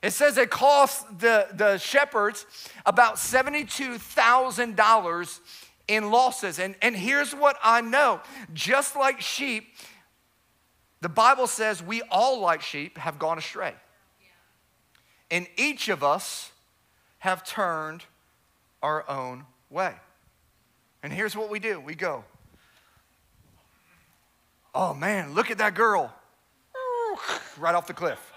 It 0.03 0.13
says 0.13 0.39
it 0.39 0.51
cost 0.51 1.19
the, 1.19 1.49
the 1.53 1.79
shepherds 1.79 2.47
about 2.87 3.17
$72,000 3.17 5.41
in 5.89 6.11
losses. 6.11 6.59
And, 6.59 6.75
and 6.81 6.97
here's 6.97 7.35
what 7.35 7.59
I 7.63 7.83
know 7.83 8.23
just 8.55 8.97
like 8.97 9.21
sheep, 9.21 9.75
the 11.03 11.11
Bible 11.11 11.47
says 11.47 11.83
we 11.83 12.03
all, 12.11 12.41
like 12.41 12.63
sheep, 12.63 12.97
have 12.99 13.19
gone 13.19 13.39
astray. 13.39 13.75
And 15.31 15.47
each 15.57 15.89
of 15.89 16.03
us 16.03 16.51
have 17.19 17.45
turned 17.45 18.05
our 18.83 19.09
own 19.09 19.45
way. 19.69 19.95
And 21.03 21.13
here's 21.13 21.37
what 21.37 21.51
we 21.51 21.59
do 21.59 21.81
we 21.81 21.95
go, 21.95 22.25
oh 24.75 24.95
man, 24.95 25.35
look 25.35 25.51
at 25.51 25.59
that 25.59 25.75
girl, 25.75 26.13
right 27.59 27.75
off 27.75 27.87
the 27.87 27.95
cliff. 27.95 28.30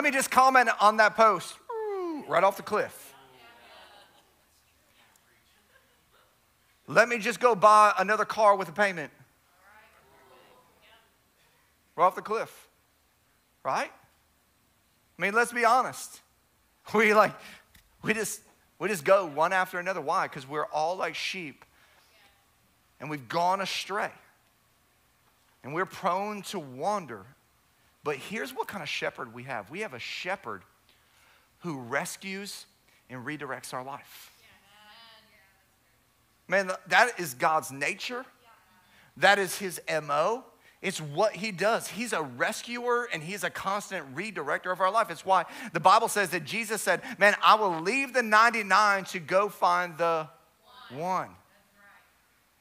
Let 0.00 0.04
me 0.04 0.12
just 0.12 0.30
comment 0.30 0.70
on 0.80 0.96
that 0.96 1.14
post 1.14 1.58
mm, 1.70 2.26
right 2.26 2.42
off 2.42 2.56
the 2.56 2.62
cliff. 2.62 3.14
Let 6.86 7.06
me 7.06 7.18
just 7.18 7.38
go 7.38 7.54
buy 7.54 7.92
another 7.98 8.24
car 8.24 8.56
with 8.56 8.70
a 8.70 8.72
payment. 8.72 9.12
Right 11.96 12.06
off 12.06 12.14
the 12.14 12.22
cliff. 12.22 12.68
Right? 13.62 13.90
I 15.18 15.22
mean, 15.22 15.34
let's 15.34 15.52
be 15.52 15.66
honest. 15.66 16.22
We 16.94 17.12
like, 17.12 17.34
we 18.02 18.14
just, 18.14 18.40
we 18.78 18.88
just 18.88 19.04
go 19.04 19.26
one 19.26 19.52
after 19.52 19.78
another. 19.78 20.00
Why? 20.00 20.28
Because 20.28 20.48
we're 20.48 20.64
all 20.64 20.96
like 20.96 21.14
sheep 21.14 21.62
and 23.00 23.10
we've 23.10 23.28
gone 23.28 23.60
astray. 23.60 24.12
And 25.62 25.74
we're 25.74 25.84
prone 25.84 26.40
to 26.44 26.58
wander 26.58 27.26
but 28.02 28.16
here's 28.16 28.54
what 28.54 28.66
kind 28.68 28.82
of 28.82 28.88
shepherd 28.88 29.34
we 29.34 29.44
have 29.44 29.70
we 29.70 29.80
have 29.80 29.94
a 29.94 29.98
shepherd 29.98 30.62
who 31.60 31.78
rescues 31.78 32.66
and 33.08 33.24
redirects 33.24 33.74
our 33.74 33.84
life. 33.84 34.32
Man, 36.48 36.70
that 36.88 37.20
is 37.20 37.34
God's 37.34 37.70
nature. 37.70 38.24
That 39.16 39.38
is 39.38 39.56
his 39.58 39.80
MO. 40.02 40.44
It's 40.82 41.00
what 41.00 41.34
he 41.34 41.52
does. 41.52 41.88
He's 41.88 42.12
a 42.12 42.22
rescuer 42.22 43.08
and 43.12 43.22
he's 43.22 43.44
a 43.44 43.50
constant 43.50 44.14
redirector 44.16 44.72
of 44.72 44.80
our 44.80 44.90
life. 44.90 45.10
It's 45.10 45.26
why 45.26 45.44
the 45.72 45.80
Bible 45.80 46.08
says 46.08 46.30
that 46.30 46.44
Jesus 46.44 46.80
said, 46.80 47.02
Man, 47.18 47.34
I 47.42 47.54
will 47.54 47.80
leave 47.82 48.14
the 48.14 48.22
99 48.22 49.04
to 49.04 49.20
go 49.20 49.48
find 49.48 49.96
the 49.98 50.28
one. 50.90 51.00
one. 51.00 51.28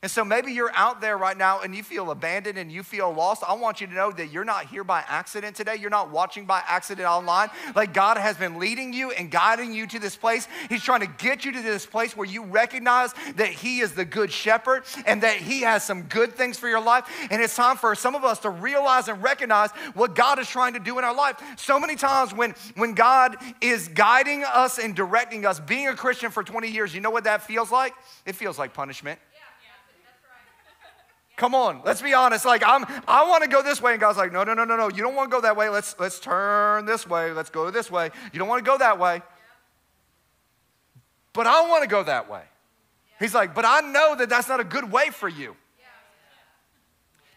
And 0.01 0.09
so 0.09 0.23
maybe 0.23 0.53
you're 0.53 0.71
out 0.75 1.01
there 1.01 1.17
right 1.17 1.37
now 1.37 1.59
and 1.59 1.75
you 1.75 1.83
feel 1.83 2.09
abandoned 2.09 2.57
and 2.57 2.71
you 2.71 2.83
feel 2.83 3.11
lost. 3.11 3.43
I 3.45 3.51
want 3.55 3.81
you 3.81 3.87
to 3.87 3.93
know 3.93 4.11
that 4.11 4.31
you're 4.31 4.45
not 4.45 4.67
here 4.67 4.85
by 4.85 5.03
accident 5.05 5.57
today. 5.57 5.75
You're 5.75 5.89
not 5.89 6.09
watching 6.09 6.45
by 6.45 6.63
accident 6.65 7.05
online. 7.05 7.49
Like 7.75 7.93
God 7.93 8.15
has 8.15 8.37
been 8.37 8.59
leading 8.59 8.93
you 8.93 9.11
and 9.11 9.29
guiding 9.29 9.73
you 9.73 9.87
to 9.87 9.99
this 9.99 10.15
place. 10.15 10.47
He's 10.69 10.83
trying 10.83 11.01
to 11.01 11.13
get 11.17 11.43
you 11.43 11.51
to 11.51 11.61
this 11.61 11.85
place 11.85 12.15
where 12.15 12.25
you 12.25 12.45
recognize 12.45 13.13
that 13.35 13.49
He 13.49 13.81
is 13.81 13.91
the 13.91 14.05
good 14.05 14.31
shepherd 14.31 14.83
and 15.05 15.21
that 15.23 15.35
He 15.35 15.63
has 15.63 15.83
some 15.83 16.03
good 16.03 16.33
things 16.33 16.57
for 16.57 16.69
your 16.69 16.81
life. 16.81 17.03
And 17.29 17.41
it's 17.41 17.57
time 17.57 17.75
for 17.75 17.93
some 17.93 18.15
of 18.15 18.23
us 18.23 18.39
to 18.39 18.49
realize 18.49 19.09
and 19.09 19.21
recognize 19.21 19.71
what 19.95 20.15
God 20.15 20.39
is 20.39 20.47
trying 20.47 20.75
to 20.75 20.79
do 20.79 20.97
in 20.97 21.03
our 21.03 21.15
life. 21.15 21.41
So 21.57 21.77
many 21.77 21.97
times 21.97 22.33
when, 22.33 22.55
when 22.75 22.93
God 22.93 23.35
is 23.59 23.89
guiding 23.89 24.45
us 24.45 24.79
and 24.79 24.95
directing 24.95 25.45
us, 25.45 25.59
being 25.59 25.89
a 25.89 25.95
Christian 25.95 26.31
for 26.31 26.41
20 26.41 26.69
years, 26.69 26.95
you 26.95 27.01
know 27.01 27.09
what 27.09 27.25
that 27.25 27.43
feels 27.43 27.69
like? 27.69 27.93
It 28.25 28.35
feels 28.35 28.57
like 28.57 28.73
punishment. 28.73 29.19
Come 31.39 31.55
on, 31.55 31.81
let's 31.85 32.01
be 32.01 32.13
honest. 32.13 32.43
Like 32.43 32.63
I'm, 32.65 32.85
I 33.07 33.25
want 33.25 33.45
to 33.45 33.49
go 33.49 33.63
this 33.63 33.81
way, 33.81 33.93
and 33.93 34.01
God's 34.01 34.17
like, 34.17 34.33
no, 34.33 34.43
no, 34.43 34.53
no, 34.53 34.65
no, 34.65 34.75
no. 34.75 34.89
You 34.89 35.01
don't 35.01 35.15
want 35.15 35.31
to 35.31 35.37
go 35.37 35.39
that 35.39 35.55
way. 35.55 35.69
Let's 35.69 35.97
let's 35.97 36.19
turn 36.19 36.85
this 36.85 37.07
way. 37.07 37.31
Let's 37.31 37.49
go 37.49 37.71
this 37.71 37.89
way. 37.89 38.09
You 38.33 38.39
don't 38.39 38.49
want 38.49 38.63
to 38.63 38.69
go 38.69 38.77
that 38.77 38.99
way. 38.99 39.21
But 41.31 41.47
I 41.47 41.65
want 41.69 41.83
to 41.83 41.89
go 41.89 42.03
that 42.03 42.29
way. 42.29 42.41
He's 43.19 43.33
like, 43.33 43.55
but 43.55 43.63
I 43.63 43.79
know 43.79 44.17
that 44.17 44.27
that's 44.27 44.49
not 44.49 44.59
a 44.59 44.65
good 44.65 44.91
way 44.91 45.11
for 45.11 45.29
you. 45.29 45.55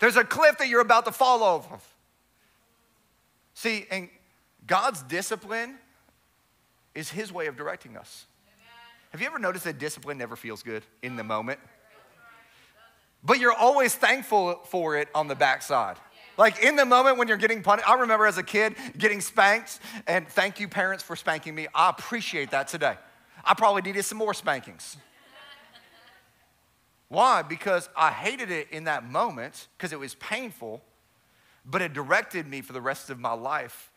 There's 0.01 0.17
a 0.17 0.25
cliff 0.25 0.59
that 0.59 0.67
you're 0.67 0.81
about 0.81 1.05
to 1.05 1.13
fall 1.13 1.45
over. 1.45 1.79
See, 3.55 3.87
and 3.89 4.09
God's 4.67 5.01
discipline 5.03 5.79
is 6.93 7.09
His 7.09 7.33
way 7.33 7.47
of 7.47 7.57
directing 7.57 7.97
us. 7.97 8.27
Have 9.13 9.21
you 9.21 9.29
ever 9.29 9.39
noticed 9.39 9.65
that 9.65 9.79
discipline 9.79 10.19
never 10.19 10.35
feels 10.35 10.65
good 10.65 10.83
in 11.03 11.15
the 11.15 11.23
moment? 11.23 11.61
But 13.23 13.39
you're 13.39 13.53
always 13.53 13.95
thankful 13.95 14.61
for 14.65 14.97
it 14.97 15.09
on 15.15 15.29
the 15.29 15.35
backside. 15.35 15.97
Like 16.39 16.63
in 16.63 16.77
the 16.77 16.85
moment 16.85 17.19
when 17.19 17.29
you're 17.29 17.37
getting 17.37 17.63
punished, 17.63 17.89
I 17.89 17.95
remember 17.95 18.27
as 18.27 18.39
a 18.39 18.43
kid 18.43 18.75
getting 18.97 19.21
spanked, 19.21 19.81
and 20.07 20.27
thank 20.29 20.61
you, 20.61 20.69
parents, 20.69 21.05
for 21.05 21.15
spanking 21.15 21.55
me. 21.55 21.67
I 21.75 21.91
appreciate 21.91 22.51
that 22.53 22.69
today. 22.69 22.97
I 23.45 23.55
probably 23.55 23.83
needed 23.83 24.05
some 24.05 24.19
more 24.19 24.35
spankings. 24.35 24.97
Why? 27.09 27.43
Because 27.43 27.91
I 27.95 28.11
hated 28.11 28.51
it 28.51 28.69
in 28.71 28.85
that 28.85 29.05
moment 29.05 29.69
because 29.77 29.93
it 29.93 29.99
was 30.01 30.15
painful, 30.15 30.83
but 31.67 31.83
it 31.83 31.93
directed 31.93 32.47
me 32.47 32.63
for 32.63 32.73
the 32.73 32.81
rest 32.81 33.11
of 33.11 33.21
my 33.21 33.35
life 33.35 33.91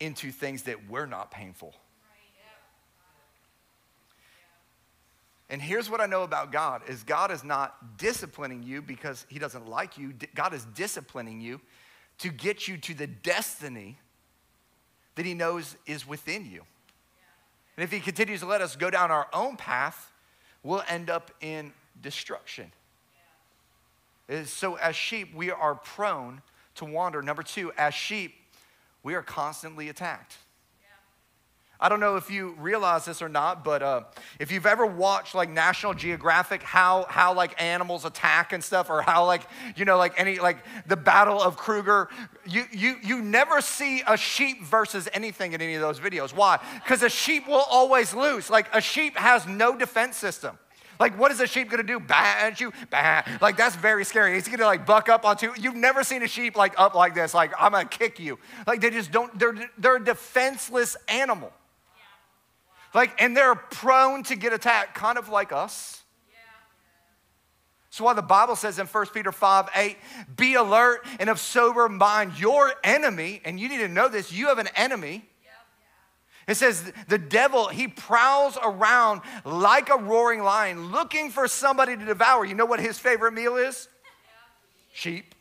into 0.00 0.30
things 0.30 0.64
that 0.64 0.90
were 0.90 1.06
not 1.06 1.30
painful. 1.30 1.74
And 5.52 5.60
here's 5.60 5.90
what 5.90 6.00
I 6.00 6.06
know 6.06 6.22
about 6.22 6.50
God 6.50 6.80
is 6.88 7.02
God 7.02 7.30
is 7.30 7.44
not 7.44 7.98
disciplining 7.98 8.62
you 8.62 8.80
because 8.80 9.26
he 9.28 9.38
doesn't 9.38 9.68
like 9.68 9.98
you. 9.98 10.14
God 10.34 10.54
is 10.54 10.64
disciplining 10.74 11.42
you 11.42 11.60
to 12.18 12.30
get 12.30 12.66
you 12.66 12.78
to 12.78 12.94
the 12.94 13.06
destiny 13.06 13.98
that 15.14 15.26
he 15.26 15.34
knows 15.34 15.76
is 15.84 16.08
within 16.08 16.50
you. 16.50 16.62
And 17.76 17.84
if 17.84 17.92
he 17.92 18.00
continues 18.00 18.40
to 18.40 18.46
let 18.46 18.62
us 18.62 18.76
go 18.76 18.88
down 18.88 19.10
our 19.10 19.28
own 19.34 19.58
path, 19.58 20.10
we'll 20.62 20.84
end 20.88 21.10
up 21.10 21.30
in 21.42 21.74
destruction. 22.00 22.72
So, 24.46 24.76
as 24.76 24.96
sheep, 24.96 25.34
we 25.34 25.50
are 25.50 25.74
prone 25.74 26.40
to 26.76 26.86
wander. 26.86 27.20
Number 27.20 27.42
two, 27.42 27.72
as 27.76 27.92
sheep, 27.92 28.36
we 29.02 29.14
are 29.14 29.22
constantly 29.22 29.90
attacked. 29.90 30.38
I 31.82 31.88
don't 31.88 31.98
know 31.98 32.14
if 32.14 32.30
you 32.30 32.54
realize 32.60 33.04
this 33.04 33.20
or 33.20 33.28
not, 33.28 33.64
but 33.64 33.82
uh, 33.82 34.02
if 34.38 34.52
you've 34.52 34.66
ever 34.66 34.86
watched 34.86 35.34
like 35.34 35.50
National 35.50 35.94
Geographic, 35.94 36.62
how 36.62 37.06
how 37.08 37.34
like 37.34 37.60
animals 37.60 38.04
attack 38.04 38.52
and 38.52 38.62
stuff, 38.62 38.88
or 38.88 39.02
how 39.02 39.26
like 39.26 39.42
you 39.74 39.84
know 39.84 39.98
like 39.98 40.14
any 40.16 40.38
like 40.38 40.58
the 40.86 40.96
Battle 40.96 41.42
of 41.42 41.56
Kruger, 41.56 42.08
you 42.46 42.66
you 42.70 42.94
you 43.02 43.20
never 43.20 43.60
see 43.60 44.04
a 44.06 44.16
sheep 44.16 44.62
versus 44.62 45.08
anything 45.12 45.54
in 45.54 45.60
any 45.60 45.74
of 45.74 45.80
those 45.80 45.98
videos. 45.98 46.32
Why? 46.32 46.60
Because 46.74 47.02
a 47.02 47.10
sheep 47.10 47.48
will 47.48 47.66
always 47.68 48.14
lose. 48.14 48.48
Like 48.48 48.72
a 48.72 48.80
sheep 48.80 49.16
has 49.16 49.44
no 49.48 49.76
defense 49.76 50.16
system. 50.16 50.56
Like, 51.00 51.18
what 51.18 51.32
is 51.32 51.40
a 51.40 51.48
sheep 51.48 51.68
gonna 51.68 51.82
do? 51.82 51.98
Bah 51.98 52.36
at 52.38 52.60
you? 52.60 52.72
Bah. 52.90 53.22
Like, 53.40 53.56
that's 53.56 53.74
very 53.74 54.04
scary. 54.04 54.34
He's 54.34 54.46
gonna 54.46 54.66
like 54.66 54.86
buck 54.86 55.08
up 55.08 55.24
onto 55.24 55.46
you. 55.46 55.54
You've 55.58 55.74
never 55.74 56.04
seen 56.04 56.22
a 56.22 56.28
sheep 56.28 56.56
like 56.56 56.78
up 56.78 56.94
like 56.94 57.12
this, 57.12 57.34
like, 57.34 57.52
I'm 57.58 57.72
gonna 57.72 57.86
kick 57.86 58.20
you. 58.20 58.38
Like, 58.68 58.80
they 58.80 58.90
just 58.90 59.10
don't, 59.10 59.36
they're, 59.36 59.68
they're 59.76 59.96
a 59.96 60.04
defenseless 60.04 60.96
animal. 61.08 61.52
Like, 62.94 63.20
and 63.20 63.36
they're 63.36 63.54
prone 63.54 64.22
to 64.24 64.36
get 64.36 64.52
attacked, 64.52 64.94
kind 64.94 65.18
of 65.18 65.28
like 65.28 65.52
us. 65.52 66.02
So 67.92 68.04
why 68.04 68.14
the 68.14 68.22
Bible 68.22 68.56
says 68.56 68.78
in 68.78 68.86
1 68.86 69.06
Peter 69.08 69.30
5 69.30 69.68
8, 69.76 69.96
be 70.34 70.54
alert 70.54 71.04
and 71.20 71.28
of 71.28 71.38
sober 71.38 71.90
mind. 71.90 72.38
Your 72.38 72.72
enemy, 72.82 73.42
and 73.44 73.60
you 73.60 73.68
need 73.68 73.78
to 73.78 73.88
know 73.88 74.08
this, 74.08 74.32
you 74.32 74.48
have 74.48 74.58
an 74.58 74.68
enemy. 74.74 75.26
It 76.48 76.54
says 76.56 76.90
the 77.08 77.18
devil, 77.18 77.68
he 77.68 77.88
prowls 77.88 78.58
around 78.62 79.20
like 79.44 79.90
a 79.90 79.96
roaring 79.96 80.42
lion 80.42 80.90
looking 80.90 81.30
for 81.30 81.46
somebody 81.46 81.94
to 81.94 82.04
devour. 82.04 82.46
You 82.46 82.54
know 82.54 82.64
what 82.64 82.80
his 82.80 82.98
favorite 82.98 83.32
meal 83.32 83.56
is? 83.56 83.88
Sheep. 84.94 85.34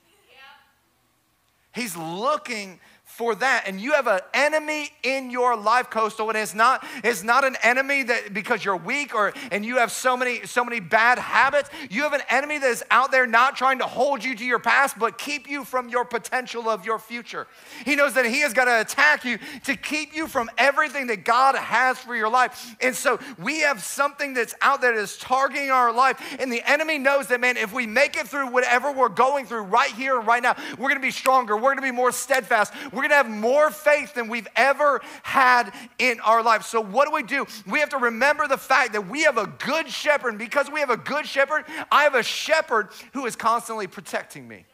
He's 1.74 1.96
looking 1.96 2.82
for 3.22 3.36
that. 3.36 3.66
And 3.68 3.80
you 3.80 3.94
have 3.94 4.08
an 4.08 4.22
enemy 4.34 4.90
in 5.04 5.30
your 5.30 5.56
life, 5.56 5.92
Coastal, 5.92 6.30
and 6.30 6.38
it's 6.38 6.56
not, 6.56 6.84
it's 7.04 7.22
not 7.22 7.46
an 7.46 7.56
enemy 7.62 8.02
that 8.02 8.34
because 8.34 8.66
you're 8.66 8.76
weak 8.76 9.14
or 9.14 9.32
and 9.52 9.64
you 9.64 9.78
have 9.78 9.92
so 9.92 10.18
many, 10.18 10.44
so 10.48 10.66
many 10.66 10.80
bad 10.80 11.20
habits. 11.20 11.70
You 11.92 12.02
have 12.02 12.14
an 12.14 12.24
enemy 12.32 12.58
that 12.58 12.68
is 12.72 12.84
out 12.90 13.12
there 13.12 13.28
not 13.28 13.56
trying 13.56 13.78
to 13.78 13.86
hold 13.86 14.24
you 14.24 14.36
to 14.36 14.44
your 14.44 14.58
past, 14.58 14.98
but 14.98 15.20
keep 15.20 15.48
you 15.48 15.64
from 15.64 15.88
your 15.88 16.04
potential 16.04 16.68
of 16.68 16.84
your 16.84 16.98
future. 16.98 17.46
He 17.86 17.96
knows 17.96 18.16
that 18.16 18.26
he 18.26 18.40
has 18.40 18.54
got 18.54 18.66
to 18.66 18.82
attack 18.82 19.24
you 19.24 19.38
to 19.66 19.76
keep 19.76 20.16
you 20.16 20.26
from 20.26 20.50
everything 20.58 21.06
that 21.08 21.24
God 21.24 21.54
has 21.54 22.00
for 22.00 22.16
your 22.16 22.30
life. 22.30 22.76
And 22.82 22.96
so 22.96 23.20
we 23.38 23.60
have 23.60 23.84
something 23.84 24.34
that's 24.34 24.56
out 24.62 24.82
there 24.82 24.96
that 24.96 25.00
is 25.00 25.16
targeting 25.18 25.70
our 25.70 25.94
life. 25.94 26.20
And 26.40 26.52
the 26.52 26.68
enemy 26.68 26.98
knows 26.98 27.28
that, 27.28 27.40
man, 27.40 27.56
if 27.56 27.72
we 27.72 27.86
make 27.86 28.18
it 28.18 28.28
through 28.28 28.48
whatever 28.48 28.92
we're 28.92 29.10
going 29.10 29.46
through 29.46 29.62
right 29.62 29.92
here 29.92 30.18
and 30.18 30.26
right 30.26 30.42
now, 30.42 30.56
we're 30.80 30.90
gonna 30.90 31.00
be 31.00 31.12
stronger, 31.12 31.56
we're 31.56 31.76
gonna 31.76 31.84
be 31.84 31.92
more 31.92 32.12
steadfast, 32.12 32.74
we're 32.92 33.08
going 33.08 33.11
have 33.12 33.30
more 33.30 33.72
faith 33.72 34.14
than 34.14 34.28
we've 34.28 34.48
ever 34.56 35.02
had 35.24 35.72
in 36.00 36.20
our 36.22 36.44
life. 36.44 36.64
So, 36.64 36.82
what 36.82 37.08
do 37.08 37.14
we 37.14 37.24
do? 37.24 37.46
We 37.68 37.80
have 37.80 37.90
to 37.90 37.98
remember 37.98 38.48
the 38.48 38.58
fact 38.58 38.94
that 38.94 39.08
we 39.08 39.24
have 39.24 39.38
a 39.38 39.48
good 39.48 39.90
shepherd. 39.90 40.30
And 40.30 40.40
because 40.40 40.70
we 40.72 40.80
have 40.80 40.90
a 40.90 40.98
good 40.98 41.26
shepherd, 41.26 41.66
I 41.92 42.04
have 42.04 42.16
a 42.16 42.24
shepherd 42.24 42.90
who 43.14 43.26
is 43.26 43.36
constantly 43.36 43.88
protecting 43.88 44.48
me. 44.48 44.66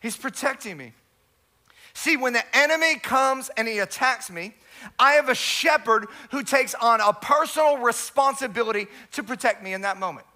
He's 0.00 0.16
protecting 0.16 0.76
me. 0.76 0.92
See, 1.94 2.16
when 2.16 2.32
the 2.32 2.44
enemy 2.54 2.98
comes 2.98 3.50
and 3.56 3.66
he 3.66 3.78
attacks 3.78 4.30
me, 4.30 4.54
I 4.98 5.12
have 5.12 5.28
a 5.28 5.34
shepherd 5.34 6.08
who 6.30 6.42
takes 6.42 6.74
on 6.74 7.00
a 7.00 7.12
personal 7.12 7.78
responsibility 7.78 8.88
to 9.12 9.22
protect 9.22 9.62
me 9.62 9.72
in 9.72 9.82
that 9.82 9.98
moment. 9.98 10.26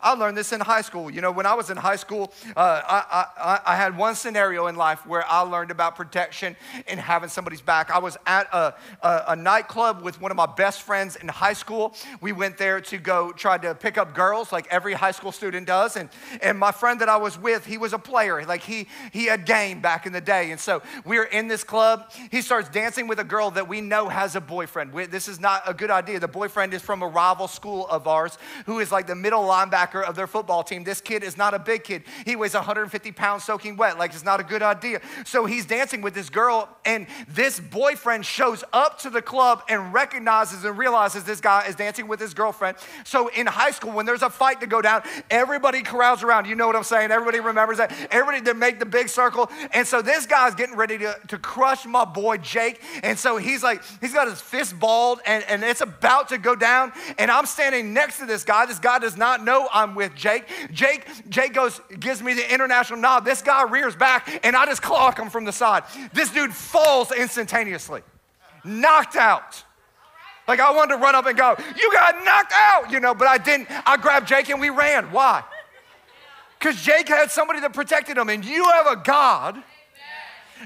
I 0.00 0.14
learned 0.14 0.36
this 0.36 0.52
in 0.52 0.60
high 0.60 0.82
school. 0.82 1.10
You 1.10 1.20
know, 1.20 1.32
when 1.32 1.46
I 1.46 1.54
was 1.54 1.70
in 1.70 1.76
high 1.76 1.96
school, 1.96 2.32
uh, 2.56 2.82
I, 2.86 3.26
I, 3.36 3.60
I, 3.72 3.76
had 3.76 3.96
one 3.96 4.14
scenario 4.14 4.66
in 4.66 4.76
life 4.76 5.06
where 5.06 5.24
I 5.28 5.40
learned 5.40 5.70
about 5.70 5.96
protection 5.96 6.56
and 6.86 7.00
having 7.00 7.28
somebody's 7.28 7.60
back. 7.60 7.90
I 7.90 7.98
was 7.98 8.16
at 8.26 8.48
a, 8.52 8.74
a, 9.02 9.24
a, 9.28 9.36
nightclub 9.36 10.02
with 10.02 10.20
one 10.20 10.30
of 10.30 10.36
my 10.36 10.46
best 10.46 10.82
friends 10.82 11.16
in 11.16 11.28
high 11.28 11.52
school. 11.52 11.94
We 12.20 12.32
went 12.32 12.58
there 12.58 12.80
to 12.80 12.98
go 12.98 13.32
try 13.32 13.58
to 13.58 13.74
pick 13.74 13.98
up 13.98 14.14
girls, 14.14 14.52
like 14.52 14.66
every 14.70 14.94
high 14.94 15.10
school 15.10 15.32
student 15.32 15.66
does. 15.66 15.96
And, 15.96 16.08
and 16.42 16.58
my 16.58 16.72
friend 16.72 17.00
that 17.00 17.08
I 17.08 17.16
was 17.16 17.38
with, 17.38 17.66
he 17.66 17.78
was 17.78 17.92
a 17.92 17.98
player. 17.98 18.44
Like 18.44 18.62
he, 18.62 18.88
he 19.12 19.26
had 19.26 19.46
game 19.46 19.80
back 19.80 20.06
in 20.06 20.12
the 20.12 20.20
day. 20.20 20.50
And 20.50 20.60
so 20.60 20.82
we 21.04 21.18
are 21.18 21.24
in 21.24 21.48
this 21.48 21.64
club. 21.64 22.12
He 22.30 22.42
starts 22.42 22.68
dancing 22.68 23.08
with 23.08 23.18
a 23.18 23.24
girl 23.24 23.50
that 23.52 23.68
we 23.68 23.80
know 23.80 24.08
has 24.08 24.36
a 24.36 24.40
boyfriend. 24.40 24.92
We, 24.92 25.06
this 25.06 25.28
is 25.28 25.40
not 25.40 25.62
a 25.66 25.74
good 25.74 25.90
idea. 25.90 26.20
The 26.20 26.28
boyfriend 26.28 26.74
is 26.74 26.82
from 26.82 27.02
a 27.02 27.08
rival 27.08 27.48
school 27.48 27.86
of 27.88 28.06
ours 28.06 28.38
who 28.66 28.78
is 28.78 28.92
like 28.92 29.06
the 29.06 29.14
middle 29.14 29.42
linebacker 29.42 29.87
linebacker 29.88 30.02
of 30.04 30.16
their 30.16 30.26
football 30.26 30.62
team. 30.62 30.84
This 30.84 31.00
kid 31.00 31.22
is 31.22 31.36
not 31.36 31.54
a 31.54 31.58
big 31.58 31.84
kid. 31.84 32.04
He 32.24 32.36
weighs 32.36 32.54
150 32.54 33.12
pounds 33.12 33.44
soaking 33.44 33.76
wet. 33.76 33.98
Like, 33.98 34.12
it's 34.12 34.24
not 34.24 34.40
a 34.40 34.42
good 34.42 34.62
idea. 34.62 35.00
So 35.24 35.46
he's 35.46 35.66
dancing 35.66 36.00
with 36.00 36.14
this 36.14 36.30
girl, 36.30 36.68
and 36.84 37.06
this 37.28 37.60
boyfriend 37.60 38.24
shows 38.24 38.64
up 38.72 38.98
to 39.00 39.10
the 39.10 39.22
club 39.22 39.62
and 39.68 39.92
recognizes 39.92 40.64
and 40.64 40.76
realizes 40.76 41.24
this 41.24 41.40
guy 41.40 41.66
is 41.66 41.74
dancing 41.74 42.08
with 42.08 42.20
his 42.20 42.34
girlfriend. 42.34 42.76
So 43.04 43.28
in 43.28 43.46
high 43.46 43.70
school, 43.70 43.92
when 43.92 44.06
there's 44.06 44.22
a 44.22 44.30
fight 44.30 44.60
to 44.60 44.66
go 44.66 44.80
down, 44.80 45.02
everybody 45.30 45.82
crowds 45.82 46.22
around. 46.22 46.46
You 46.46 46.54
know 46.54 46.66
what 46.66 46.76
I'm 46.76 46.84
saying? 46.84 47.10
Everybody 47.10 47.40
remembers 47.40 47.78
that. 47.78 47.92
Everybody 48.10 48.44
to 48.44 48.54
make 48.54 48.78
the 48.78 48.86
big 48.86 49.08
circle. 49.08 49.50
And 49.72 49.86
so 49.86 50.02
this 50.02 50.26
guy's 50.26 50.54
getting 50.54 50.76
ready 50.76 50.98
to, 50.98 51.18
to 51.28 51.38
crush 51.38 51.86
my 51.86 52.04
boy 52.04 52.38
Jake. 52.38 52.80
And 53.02 53.18
so 53.18 53.36
he's 53.36 53.62
like, 53.62 53.82
he's 54.00 54.14
got 54.14 54.28
his 54.28 54.40
fist 54.40 54.78
balled, 54.78 55.20
and, 55.26 55.44
and 55.44 55.62
it's 55.62 55.80
about 55.80 56.28
to 56.28 56.38
go 56.38 56.54
down. 56.54 56.92
And 57.18 57.30
I'm 57.30 57.46
standing 57.46 57.92
next 57.92 58.18
to 58.18 58.26
this 58.26 58.44
guy. 58.44 58.66
This 58.66 58.78
guy 58.78 58.98
does 58.98 59.16
not 59.16 59.44
know 59.44 59.68
I'm 59.78 59.94
with 59.94 60.14
Jake. 60.14 60.44
Jake, 60.72 61.06
Jake 61.28 61.52
goes, 61.52 61.80
gives 62.00 62.20
me 62.20 62.34
the 62.34 62.52
international 62.52 62.98
nod. 62.98 63.24
This 63.24 63.42
guy 63.42 63.62
rears 63.62 63.94
back, 63.94 64.40
and 64.44 64.56
I 64.56 64.66
just 64.66 64.82
clock 64.82 65.18
him 65.18 65.30
from 65.30 65.44
the 65.44 65.52
side. 65.52 65.84
This 66.12 66.30
dude 66.30 66.52
falls 66.52 67.12
instantaneously, 67.12 68.02
knocked 68.64 69.16
out. 69.16 69.62
Like 70.48 70.60
I 70.60 70.72
wanted 70.72 70.96
to 70.96 71.00
run 71.00 71.14
up 71.14 71.26
and 71.26 71.36
go, 71.36 71.54
You 71.76 71.92
got 71.92 72.24
knocked 72.24 72.52
out, 72.54 72.90
you 72.90 73.00
know, 73.00 73.14
but 73.14 73.28
I 73.28 73.38
didn't. 73.38 73.68
I 73.86 73.96
grabbed 73.96 74.26
Jake 74.26 74.48
and 74.48 74.60
we 74.60 74.70
ran. 74.70 75.12
Why? 75.12 75.44
Because 76.58 76.82
Jake 76.82 77.08
had 77.08 77.30
somebody 77.30 77.60
that 77.60 77.72
protected 77.72 78.16
him, 78.16 78.28
and 78.28 78.44
you 78.44 78.64
have 78.64 78.86
a 78.86 78.96
God 78.96 79.62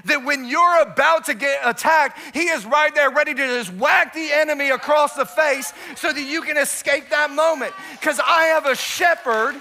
that 0.05 0.23
when 0.23 0.45
you're 0.45 0.81
about 0.81 1.25
to 1.25 1.33
get 1.33 1.59
attacked, 1.63 2.19
he 2.33 2.47
is 2.49 2.65
right 2.65 2.93
there 2.93 3.11
ready 3.11 3.33
to 3.33 3.45
just 3.45 3.73
whack 3.73 4.13
the 4.13 4.31
enemy 4.31 4.69
across 4.69 5.15
the 5.15 5.25
face 5.25 5.73
so 5.95 6.11
that 6.11 6.21
you 6.21 6.41
can 6.41 6.57
escape 6.57 7.09
that 7.09 7.31
moment. 7.31 7.73
Because 7.91 8.19
I 8.19 8.43
have 8.45 8.65
a 8.65 8.75
shepherd 8.75 9.55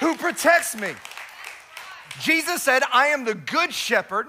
who 0.00 0.16
protects 0.16 0.76
me. 0.76 0.92
Jesus 2.20 2.62
said, 2.62 2.82
I 2.92 3.08
am 3.08 3.24
the 3.24 3.34
good 3.34 3.72
shepherd, 3.72 4.28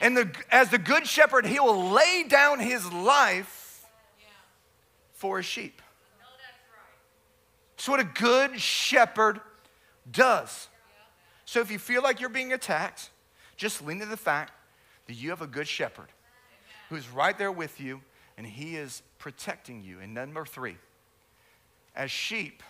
and 0.00 0.16
the, 0.16 0.30
as 0.50 0.70
the 0.70 0.78
good 0.78 1.06
shepherd, 1.06 1.46
he 1.46 1.58
will 1.58 1.90
lay 1.90 2.24
down 2.28 2.60
his 2.60 2.90
life 2.92 3.84
for 5.14 5.38
his 5.38 5.46
sheep. 5.46 5.80
That's 7.76 7.88
what 7.88 8.00
a 8.00 8.04
good 8.04 8.60
shepherd 8.60 9.40
does. 10.10 10.68
So 11.44 11.60
if 11.60 11.70
you 11.70 11.78
feel 11.78 12.02
like 12.02 12.20
you're 12.20 12.28
being 12.28 12.52
attacked, 12.52 13.10
just 13.56 13.84
lean 13.84 13.98
to 14.00 14.06
the 14.06 14.16
fact 14.16 14.52
that 15.06 15.14
you 15.14 15.30
have 15.30 15.42
a 15.42 15.46
good 15.46 15.68
shepherd 15.68 16.08
who's 16.88 17.08
right 17.08 17.36
there 17.36 17.52
with 17.52 17.80
you 17.80 18.00
and 18.36 18.46
he 18.46 18.76
is 18.76 19.02
protecting 19.18 19.82
you. 19.82 20.00
And 20.00 20.14
number 20.14 20.44
three, 20.44 20.76
as 21.94 22.10
sheep, 22.10 22.62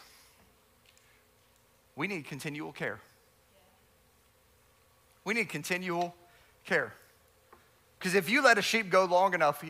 we 1.94 2.06
need 2.06 2.24
continual 2.26 2.72
care. 2.72 3.00
We 5.24 5.34
need 5.34 5.48
continual 5.48 6.14
care. 6.64 6.92
Because 7.98 8.14
if 8.14 8.28
you 8.28 8.42
let 8.42 8.58
a 8.58 8.62
sheep 8.62 8.90
go 8.90 9.04
long 9.04 9.34
enough, 9.34 9.64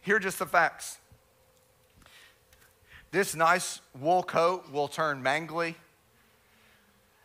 here 0.00 0.16
are 0.16 0.20
just 0.20 0.38
the 0.38 0.46
facts. 0.46 0.98
This 3.10 3.34
nice 3.34 3.80
wool 3.98 4.22
coat 4.22 4.70
will 4.70 4.88
turn 4.88 5.22
mangly. 5.22 5.74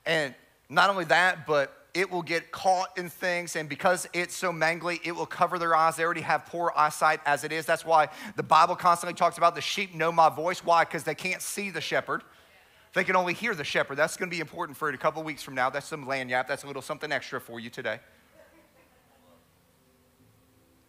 And 0.05 0.33
not 0.69 0.89
only 0.89 1.05
that, 1.05 1.45
but 1.45 1.86
it 1.93 2.11
will 2.11 2.21
get 2.21 2.51
caught 2.51 2.97
in 2.97 3.09
things, 3.09 3.55
and 3.55 3.67
because 3.67 4.07
it's 4.13 4.35
so 4.35 4.51
mangly, 4.51 4.99
it 5.03 5.13
will 5.13 5.25
cover 5.25 5.57
their 5.57 5.75
eyes. 5.75 5.95
They 5.95 6.03
already 6.03 6.21
have 6.21 6.45
poor 6.45 6.71
eyesight 6.75 7.21
as 7.25 7.43
it 7.43 7.51
is. 7.51 7.65
That's 7.65 7.85
why 7.85 8.09
the 8.35 8.43
Bible 8.43 8.75
constantly 8.75 9.15
talks 9.15 9.37
about 9.37 9.55
the 9.55 9.61
sheep 9.61 9.95
know 9.95 10.11
my 10.11 10.29
voice. 10.29 10.63
Why? 10.63 10.83
Because 10.83 11.03
they 11.03 11.15
can't 11.15 11.41
see 11.41 11.69
the 11.69 11.81
shepherd. 11.81 12.23
They 12.93 13.03
can 13.03 13.15
only 13.15 13.33
hear 13.33 13.53
the 13.53 13.63
shepherd. 13.63 13.95
That's 13.95 14.17
going 14.17 14.29
to 14.29 14.35
be 14.35 14.39
important 14.39 14.77
for 14.77 14.89
it 14.89 14.95
a 14.95 14.97
couple 14.97 15.21
weeks 15.23 15.43
from 15.43 15.55
now. 15.55 15.69
That's 15.69 15.85
some 15.85 16.05
lagniappe. 16.05 16.47
That's 16.47 16.63
a 16.63 16.67
little 16.67 16.81
something 16.81 17.11
extra 17.11 17.39
for 17.39 17.59
you 17.59 17.69
today. 17.69 17.99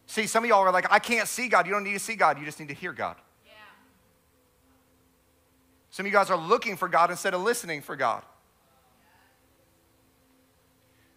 See, 0.06 0.26
some 0.26 0.42
of 0.42 0.48
y'all 0.48 0.60
are 0.60 0.72
like, 0.72 0.90
I 0.90 1.00
can't 1.00 1.28
see 1.28 1.48
God. 1.48 1.66
You 1.66 1.72
don't 1.72 1.84
need 1.84 1.92
to 1.92 1.98
see 1.98 2.16
God. 2.16 2.38
You 2.38 2.46
just 2.46 2.58
need 2.58 2.68
to 2.68 2.74
hear 2.74 2.94
God. 2.94 3.16
Yeah. 3.44 3.52
Some 5.90 6.06
of 6.06 6.12
you 6.12 6.16
guys 6.16 6.30
are 6.30 6.36
looking 6.38 6.78
for 6.78 6.88
God 6.88 7.10
instead 7.10 7.34
of 7.34 7.42
listening 7.42 7.82
for 7.82 7.94
God. 7.94 8.22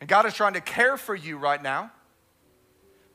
And 0.01 0.09
God 0.09 0.25
is 0.25 0.33
trying 0.33 0.53
to 0.53 0.61
care 0.61 0.97
for 0.97 1.15
you 1.15 1.37
right 1.37 1.61
now, 1.61 1.91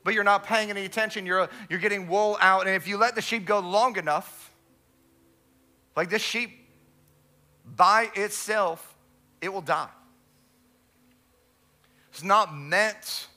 but 0.05 0.13
you're 0.13 0.23
not 0.23 0.45
paying 0.45 0.69
any 0.69 0.85
attention. 0.85 1.25
You're, 1.25 1.49
you're 1.69 1.79
getting 1.79 2.07
wool 2.07 2.37
out. 2.39 2.65
And 2.65 2.75
if 2.75 2.87
you 2.87 2.97
let 2.97 3.13
the 3.13 3.21
sheep 3.21 3.45
go 3.45 3.59
long 3.59 3.97
enough, 3.97 4.53
like 5.97 6.09
this 6.09 6.21
sheep 6.21 6.65
by 7.75 8.09
itself, 8.15 8.95
it 9.41 9.51
will 9.51 9.61
die. 9.61 9.89
It's 12.09 12.23
not 12.23 12.55
meant 12.55 13.27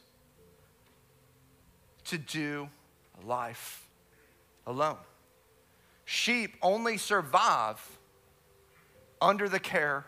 to 2.04 2.18
do 2.18 2.68
life 3.24 3.84
alone. 4.64 4.96
Sheep 6.04 6.56
only 6.62 6.96
survive 6.98 7.84
under 9.20 9.48
the 9.48 9.60
care 9.60 10.06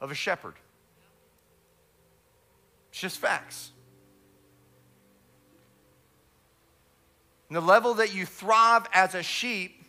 of 0.00 0.12
a 0.12 0.14
shepherd. 0.14 0.54
It's 2.92 3.00
just 3.00 3.18
facts. 3.18 3.70
And 7.48 7.56
the 7.56 7.62
level 7.62 7.94
that 7.94 8.14
you 8.14 8.26
thrive 8.26 8.86
as 8.92 9.14
a 9.14 9.22
sheep 9.22 9.82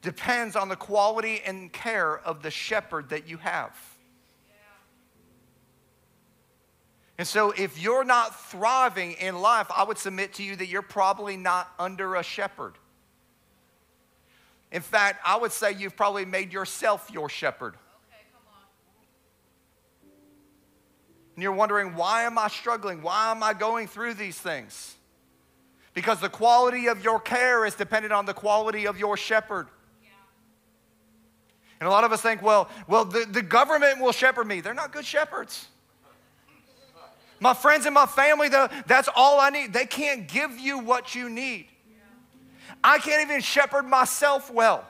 depends 0.00 0.56
on 0.56 0.68
the 0.68 0.74
quality 0.74 1.40
and 1.46 1.72
care 1.72 2.18
of 2.18 2.42
the 2.42 2.50
shepherd 2.50 3.10
that 3.10 3.28
you 3.28 3.36
have. 3.36 3.76
And 7.18 7.28
so, 7.28 7.52
if 7.52 7.80
you're 7.80 8.02
not 8.02 8.50
thriving 8.50 9.12
in 9.12 9.40
life, 9.40 9.68
I 9.70 9.84
would 9.84 9.98
submit 9.98 10.34
to 10.34 10.42
you 10.42 10.56
that 10.56 10.66
you're 10.66 10.82
probably 10.82 11.36
not 11.36 11.72
under 11.78 12.16
a 12.16 12.22
shepherd. 12.24 12.74
In 14.72 14.82
fact, 14.82 15.20
I 15.24 15.36
would 15.36 15.52
say 15.52 15.72
you've 15.72 15.94
probably 15.94 16.24
made 16.24 16.52
yourself 16.52 17.10
your 17.12 17.28
shepherd. 17.28 17.76
And 21.34 21.42
you're 21.42 21.52
wondering, 21.52 21.94
why 21.94 22.24
am 22.24 22.38
I 22.38 22.48
struggling? 22.48 23.02
Why 23.02 23.30
am 23.30 23.42
I 23.42 23.54
going 23.54 23.86
through 23.86 24.14
these 24.14 24.38
things? 24.38 24.96
Because 25.94 26.20
the 26.20 26.28
quality 26.28 26.88
of 26.88 27.02
your 27.02 27.20
care 27.20 27.64
is 27.64 27.74
dependent 27.74 28.12
on 28.12 28.26
the 28.26 28.34
quality 28.34 28.86
of 28.86 28.98
your 28.98 29.16
shepherd. 29.16 29.68
And 31.80 31.88
a 31.88 31.90
lot 31.90 32.04
of 32.04 32.12
us 32.12 32.20
think, 32.20 32.42
well, 32.42 32.68
well, 32.86 33.04
the, 33.04 33.26
the 33.28 33.42
government 33.42 34.00
will 34.00 34.12
shepherd 34.12 34.46
me. 34.46 34.60
They're 34.60 34.72
not 34.72 34.92
good 34.92 35.04
shepherds. 35.04 35.66
My 37.40 37.54
friends 37.54 37.86
and 37.86 37.94
my 37.94 38.06
family, 38.06 38.48
though, 38.48 38.68
that's 38.86 39.08
all 39.16 39.40
I 39.40 39.50
need. 39.50 39.72
They 39.72 39.86
can't 39.86 40.28
give 40.28 40.60
you 40.60 40.78
what 40.78 41.16
you 41.16 41.28
need. 41.28 41.66
I 42.84 42.98
can't 42.98 43.20
even 43.22 43.40
shepherd 43.40 43.82
myself 43.82 44.48
well. 44.48 44.86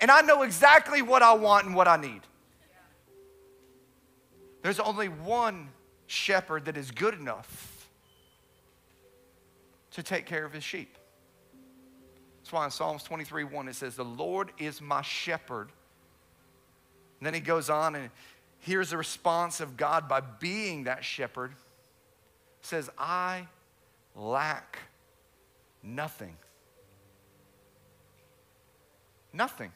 And 0.00 0.10
I 0.10 0.22
know 0.22 0.42
exactly 0.42 1.02
what 1.02 1.22
I 1.22 1.34
want 1.34 1.66
and 1.66 1.74
what 1.74 1.86
I 1.86 1.96
need. 1.96 2.20
There's 4.64 4.80
only 4.80 5.10
one 5.10 5.68
shepherd 6.06 6.64
that 6.64 6.78
is 6.78 6.90
good 6.90 7.12
enough 7.12 7.86
to 9.90 10.02
take 10.02 10.24
care 10.24 10.46
of 10.46 10.54
his 10.54 10.64
sheep. 10.64 10.96
That's 12.38 12.50
why 12.50 12.64
in 12.64 12.70
Psalms 12.70 13.02
23 13.02 13.44
1 13.44 13.68
it 13.68 13.74
says, 13.74 13.94
The 13.94 14.06
Lord 14.06 14.52
is 14.56 14.80
my 14.80 15.02
shepherd 15.02 15.68
and 17.20 17.26
then 17.26 17.34
he 17.34 17.40
goes 17.40 17.68
on 17.68 17.94
and 17.94 18.08
here's 18.60 18.88
the 18.88 18.96
response 18.96 19.60
of 19.60 19.76
God 19.76 20.08
by 20.08 20.20
being 20.20 20.84
that 20.84 21.04
shepherd. 21.04 21.52
says, 22.62 22.88
I 22.98 23.46
lack 24.14 24.78
nothing. 25.82 26.38
Nothing. 29.30 29.72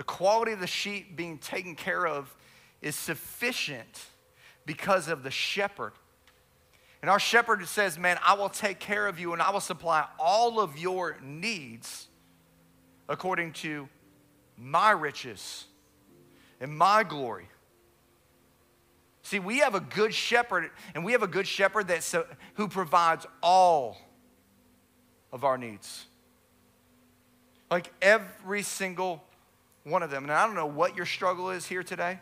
The 0.00 0.04
quality 0.04 0.52
of 0.52 0.60
the 0.60 0.66
sheep 0.66 1.14
being 1.14 1.36
taken 1.36 1.74
care 1.74 2.06
of 2.06 2.34
is 2.80 2.96
sufficient 2.96 4.06
because 4.64 5.08
of 5.08 5.22
the 5.22 5.30
shepherd. 5.30 5.92
And 7.02 7.10
our 7.10 7.18
shepherd 7.18 7.68
says, 7.68 7.98
Man, 7.98 8.18
I 8.26 8.32
will 8.32 8.48
take 8.48 8.78
care 8.78 9.08
of 9.08 9.20
you 9.20 9.34
and 9.34 9.42
I 9.42 9.50
will 9.50 9.60
supply 9.60 10.06
all 10.18 10.58
of 10.58 10.78
your 10.78 11.18
needs 11.22 12.08
according 13.10 13.52
to 13.52 13.90
my 14.56 14.92
riches 14.92 15.66
and 16.62 16.74
my 16.74 17.04
glory. 17.04 17.50
See, 19.22 19.38
we 19.38 19.58
have 19.58 19.74
a 19.74 19.80
good 19.80 20.14
shepherd, 20.14 20.70
and 20.94 21.04
we 21.04 21.12
have 21.12 21.22
a 21.22 21.28
good 21.28 21.46
shepherd 21.46 21.88
that 21.88 22.10
who 22.54 22.68
provides 22.68 23.26
all 23.42 23.98
of 25.30 25.44
our 25.44 25.58
needs. 25.58 26.06
Like 27.70 27.92
every 28.00 28.62
single 28.62 29.24
one 29.84 30.02
of 30.02 30.10
them. 30.10 30.24
And 30.24 30.32
I 30.32 30.46
don't 30.46 30.54
know 30.54 30.66
what 30.66 30.96
your 30.96 31.06
struggle 31.06 31.50
is 31.50 31.66
here 31.66 31.82
today, 31.82 32.18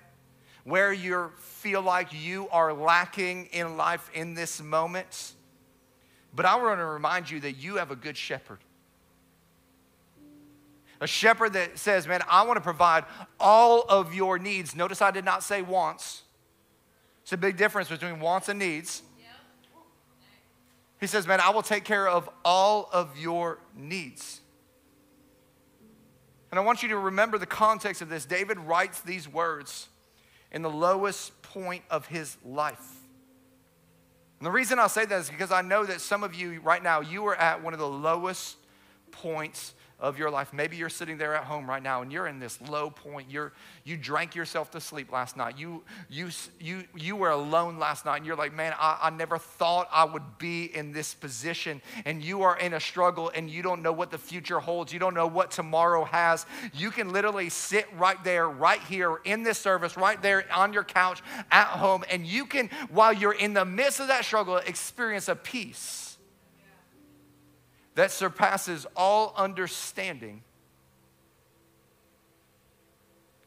where 0.64 0.92
you 0.92 1.30
feel 1.38 1.82
like 1.82 2.12
you 2.12 2.48
are 2.50 2.72
lacking 2.72 3.46
in 3.52 3.76
life 3.76 4.10
in 4.14 4.34
this 4.34 4.60
moment. 4.62 5.32
But 6.34 6.46
I 6.46 6.56
want 6.56 6.78
to 6.78 6.84
remind 6.84 7.30
you 7.30 7.40
that 7.40 7.52
you 7.52 7.76
have 7.76 7.90
a 7.90 7.96
good 7.96 8.16
shepherd. 8.16 8.58
A 11.00 11.06
shepherd 11.06 11.52
that 11.52 11.78
says, 11.78 12.08
Man, 12.08 12.20
I 12.28 12.44
want 12.44 12.56
to 12.56 12.60
provide 12.60 13.04
all 13.38 13.82
of 13.88 14.14
your 14.14 14.38
needs. 14.38 14.74
Notice 14.74 15.00
I 15.00 15.10
did 15.10 15.24
not 15.24 15.42
say 15.42 15.62
wants. 15.62 16.22
It's 17.22 17.32
a 17.32 17.36
big 17.36 17.56
difference 17.56 17.88
between 17.88 18.20
wants 18.20 18.48
and 18.48 18.58
needs. 18.58 19.02
He 21.00 21.06
says, 21.06 21.26
Man, 21.26 21.40
I 21.40 21.50
will 21.50 21.62
take 21.62 21.84
care 21.84 22.08
of 22.08 22.28
all 22.44 22.88
of 22.92 23.16
your 23.16 23.58
needs. 23.76 24.40
And 26.50 26.58
I 26.58 26.62
want 26.62 26.82
you 26.82 26.88
to 26.90 26.98
remember 26.98 27.38
the 27.38 27.46
context 27.46 28.00
of 28.02 28.08
this. 28.08 28.24
David 28.24 28.58
writes 28.58 29.00
these 29.00 29.28
words 29.28 29.88
in 30.50 30.62
the 30.62 30.70
lowest 30.70 31.40
point 31.42 31.82
of 31.90 32.06
his 32.06 32.36
life. 32.44 32.96
And 34.38 34.46
the 34.46 34.50
reason 34.50 34.78
I 34.78 34.86
say 34.86 35.04
that 35.04 35.20
is 35.20 35.28
because 35.28 35.52
I 35.52 35.62
know 35.62 35.84
that 35.84 36.00
some 36.00 36.22
of 36.22 36.34
you 36.34 36.60
right 36.60 36.82
now, 36.82 37.00
you 37.00 37.26
are 37.26 37.36
at 37.36 37.62
one 37.62 37.72
of 37.72 37.78
the 37.78 37.88
lowest 37.88 38.56
points 39.10 39.74
of 40.00 40.16
your 40.16 40.30
life. 40.30 40.52
Maybe 40.52 40.76
you're 40.76 40.88
sitting 40.88 41.18
there 41.18 41.34
at 41.34 41.44
home 41.44 41.68
right 41.68 41.82
now 41.82 42.02
and 42.02 42.12
you're 42.12 42.28
in 42.28 42.38
this 42.38 42.60
low 42.68 42.88
point. 42.88 43.28
You're, 43.28 43.52
you 43.82 43.96
drank 43.96 44.36
yourself 44.36 44.70
to 44.72 44.80
sleep 44.80 45.10
last 45.10 45.36
night. 45.36 45.58
You, 45.58 45.82
you, 46.08 46.30
you, 46.60 46.84
you 46.94 47.16
were 47.16 47.30
alone 47.30 47.78
last 47.78 48.04
night 48.04 48.18
and 48.18 48.26
you're 48.26 48.36
like, 48.36 48.54
man, 48.54 48.74
I, 48.78 48.98
I 49.02 49.10
never 49.10 49.38
thought 49.38 49.88
I 49.92 50.04
would 50.04 50.38
be 50.38 50.66
in 50.66 50.92
this 50.92 51.14
position. 51.14 51.82
And 52.04 52.22
you 52.22 52.42
are 52.42 52.56
in 52.58 52.74
a 52.74 52.80
struggle 52.80 53.32
and 53.34 53.50
you 53.50 53.62
don't 53.62 53.82
know 53.82 53.92
what 53.92 54.12
the 54.12 54.18
future 54.18 54.60
holds. 54.60 54.92
You 54.92 55.00
don't 55.00 55.14
know 55.14 55.26
what 55.26 55.50
tomorrow 55.50 56.04
has. 56.04 56.46
You 56.72 56.92
can 56.92 57.12
literally 57.12 57.48
sit 57.48 57.86
right 57.96 58.22
there, 58.22 58.48
right 58.48 58.80
here 58.82 59.18
in 59.24 59.42
this 59.42 59.58
service, 59.58 59.96
right 59.96 60.20
there 60.22 60.44
on 60.54 60.72
your 60.72 60.84
couch 60.84 61.22
at 61.50 61.66
home. 61.66 62.04
And 62.08 62.24
you 62.24 62.46
can, 62.46 62.70
while 62.90 63.12
you're 63.12 63.32
in 63.32 63.52
the 63.52 63.64
midst 63.64 63.98
of 63.98 64.06
that 64.08 64.24
struggle, 64.24 64.58
experience 64.58 65.28
a 65.28 65.34
peace 65.34 66.07
that 67.98 68.12
surpasses 68.12 68.86
all 68.94 69.34
understanding, 69.36 70.40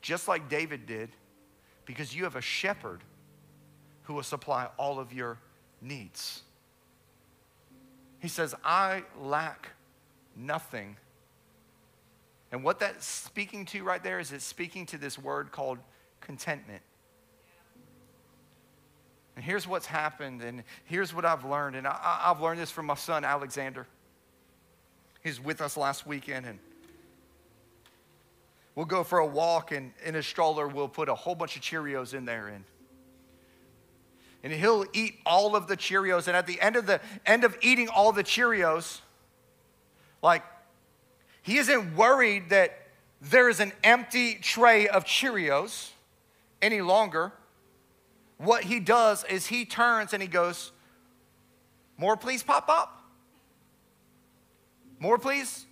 just 0.02 0.28
like 0.28 0.50
David 0.50 0.86
did, 0.86 1.10
because 1.86 2.14
you 2.14 2.26
have 2.26 2.36
a 2.36 2.42
shepherd 2.42 3.00
who 4.04 4.14
will 4.14 4.24
supply 4.24 4.68
all 4.76 5.00
of 5.00 5.14
your 5.14 5.38
needs. 5.82 6.42
He 8.20 8.28
says, 8.28 8.54
I 8.62 9.04
lack 9.22 9.70
nothing. 10.36 10.98
And 12.52 12.62
what 12.62 12.78
that's 12.80 13.06
speaking 13.06 13.64
to 13.68 13.86
right 13.86 14.04
there 14.04 14.20
is 14.20 14.34
it's 14.34 14.44
speaking 14.44 14.86
to 14.88 14.98
this 14.98 15.18
word 15.18 15.54
called 15.54 15.78
contentment. 16.20 16.82
And 19.38 19.46
here's 19.46 19.66
what's 19.66 19.86
happened, 19.86 20.42
and 20.42 20.64
here's 20.84 21.14
what 21.14 21.24
I've 21.24 21.46
learned. 21.46 21.78
And 21.78 21.88
I, 21.88 22.24
have 22.26 22.42
learned 22.42 22.60
this 22.60 22.70
from 22.70 22.88
my 22.88 22.96
son, 22.96 23.24
Alexander. 23.24 23.88
He's 25.24 25.40
with 25.40 25.62
us 25.62 25.78
last 25.78 26.08
weekend, 26.08 26.46
and 26.46 26.58
we'll 28.76 28.88
go 28.88 29.04
for 29.04 29.20
a 29.20 29.26
walk, 29.26 29.72
and 29.72 29.92
in 30.04 30.16
his 30.16 30.26
stroller, 30.26 30.68
we'll 30.68 30.88
put 30.88 31.10
a 31.10 31.16
whole 31.16 31.36
bunch 31.36 31.56
of 31.56 31.62
Cheerios 31.62 32.14
in 32.14 32.26
there. 32.26 32.48
And, 32.48 32.64
and 34.44 34.52
he'll 34.52 34.86
eat 34.94 35.20
all 35.26 35.56
of 35.56 35.68
the 35.68 35.78
Cheerios. 35.78 36.28
And 36.28 36.36
at 36.36 36.48
the 36.48 36.60
end 36.60 36.76
of 36.76 36.88
the 36.88 37.00
end 37.26 37.44
of 37.44 37.56
eating 37.62 37.88
all 37.88 38.12
the 38.12 38.24
Cheerios, 38.24 39.02
like 40.24 40.44
he 41.44 41.58
isn't 41.58 41.96
worried 41.96 42.50
that 42.50 42.78
there 43.22 43.48
is 43.50 43.60
an 43.60 43.72
empty 43.84 44.36
tray 44.36 44.88
of 44.88 45.06
Cheerios 45.06 45.92
any 46.62 46.82
longer. 46.82 47.32
What 48.38 48.64
he 48.64 48.80
does 48.80 49.24
is 49.26 49.48
he 49.48 49.66
turns 49.66 50.14
and 50.14 50.22
he 50.22 50.28
goes, 50.28 50.72
More, 51.98 52.18
please, 52.18 52.42
pop 52.42 52.68
up. 52.68 53.01
More, 55.02 55.18
please? 55.18 55.66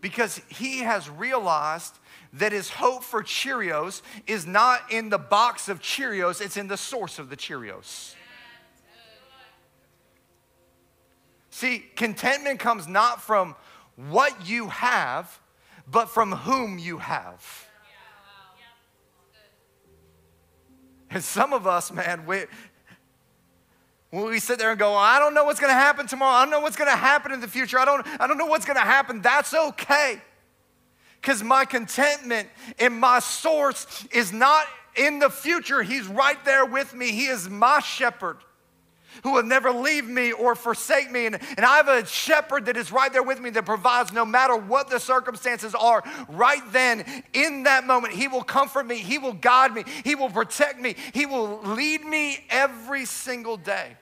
Because 0.00 0.40
he 0.48 0.78
has 0.78 1.10
realized 1.10 1.98
that 2.34 2.52
his 2.52 2.70
hope 2.70 3.02
for 3.02 3.20
Cheerios 3.24 4.02
is 4.28 4.46
not 4.46 4.92
in 4.92 5.08
the 5.08 5.18
box 5.18 5.68
of 5.68 5.80
Cheerios, 5.80 6.40
it's 6.40 6.56
in 6.56 6.68
the 6.68 6.76
source 6.76 7.18
of 7.18 7.28
the 7.28 7.36
Cheerios. 7.36 8.14
See, 11.50 11.84
contentment 11.96 12.60
comes 12.60 12.86
not 12.86 13.20
from 13.20 13.56
what 13.96 14.48
you 14.48 14.68
have, 14.68 15.40
but 15.90 16.08
from 16.08 16.30
whom 16.30 16.78
you 16.78 16.98
have. 16.98 17.68
And 21.10 21.22
some 21.22 21.52
of 21.52 21.66
us, 21.66 21.90
man, 21.90 22.26
we, 22.26 22.44
when 24.14 24.26
we 24.26 24.38
sit 24.38 24.60
there 24.60 24.70
and 24.70 24.78
go, 24.78 24.94
I 24.94 25.18
don't 25.18 25.34
know 25.34 25.44
what's 25.44 25.58
gonna 25.58 25.72
happen 25.72 26.06
tomorrow, 26.06 26.34
I 26.34 26.44
don't 26.44 26.50
know 26.52 26.60
what's 26.60 26.76
gonna 26.76 26.92
happen 26.92 27.32
in 27.32 27.40
the 27.40 27.48
future, 27.48 27.78
I 27.78 27.84
don't, 27.84 28.06
I 28.20 28.28
don't 28.28 28.38
know 28.38 28.46
what's 28.46 28.64
gonna 28.64 28.80
happen, 28.80 29.20
that's 29.20 29.52
okay. 29.52 30.22
Because 31.20 31.42
my 31.42 31.64
contentment 31.64 32.48
and 32.78 33.00
my 33.00 33.18
source 33.18 34.06
is 34.12 34.32
not 34.32 34.66
in 34.94 35.18
the 35.18 35.30
future, 35.30 35.82
He's 35.82 36.06
right 36.06 36.42
there 36.44 36.64
with 36.64 36.94
me, 36.94 37.10
He 37.10 37.26
is 37.26 37.50
my 37.50 37.80
shepherd 37.80 38.36
who 39.22 39.32
will 39.32 39.42
never 39.42 39.70
leave 39.70 40.08
me 40.08 40.32
or 40.32 40.54
forsake 40.54 41.10
me. 41.10 41.26
And, 41.26 41.38
and 41.56 41.64
I 41.64 41.76
have 41.76 41.86
a 41.86 42.04
shepherd 42.04 42.66
that 42.66 42.76
is 42.76 42.90
right 42.90 43.12
there 43.12 43.22
with 43.22 43.40
me 43.40 43.50
that 43.50 43.64
provides 43.64 44.12
no 44.12 44.24
matter 44.24 44.56
what 44.56 44.90
the 44.90 44.98
circumstances 44.98 45.72
are. 45.72 46.02
Right 46.28 46.62
then, 46.72 47.04
in 47.32 47.62
that 47.62 47.86
moment, 47.86 48.14
He 48.14 48.28
will 48.28 48.42
comfort 48.42 48.86
me, 48.86 48.96
He 48.96 49.18
will 49.18 49.32
guide 49.32 49.72
me, 49.72 49.84
He 50.04 50.14
will 50.14 50.30
protect 50.30 50.80
me, 50.80 50.96
He 51.12 51.26
will 51.26 51.60
lead 51.62 52.04
me 52.04 52.44
every 52.50 53.04
single 53.04 53.56
day. 53.56 53.96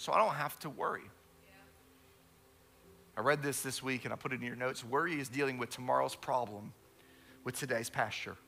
So 0.00 0.14
I 0.14 0.16
don't 0.16 0.34
have 0.34 0.58
to 0.60 0.70
worry. 0.70 1.02
I 3.18 3.20
read 3.20 3.42
this 3.42 3.60
this 3.60 3.82
week 3.82 4.06
and 4.06 4.14
I 4.14 4.16
put 4.16 4.32
it 4.32 4.36
in 4.36 4.46
your 4.46 4.56
notes. 4.56 4.82
Worry 4.82 5.20
is 5.20 5.28
dealing 5.28 5.58
with 5.58 5.68
tomorrow's 5.68 6.14
problem 6.14 6.72
with 7.44 7.58
today's 7.58 7.90
pasture. 7.90 8.38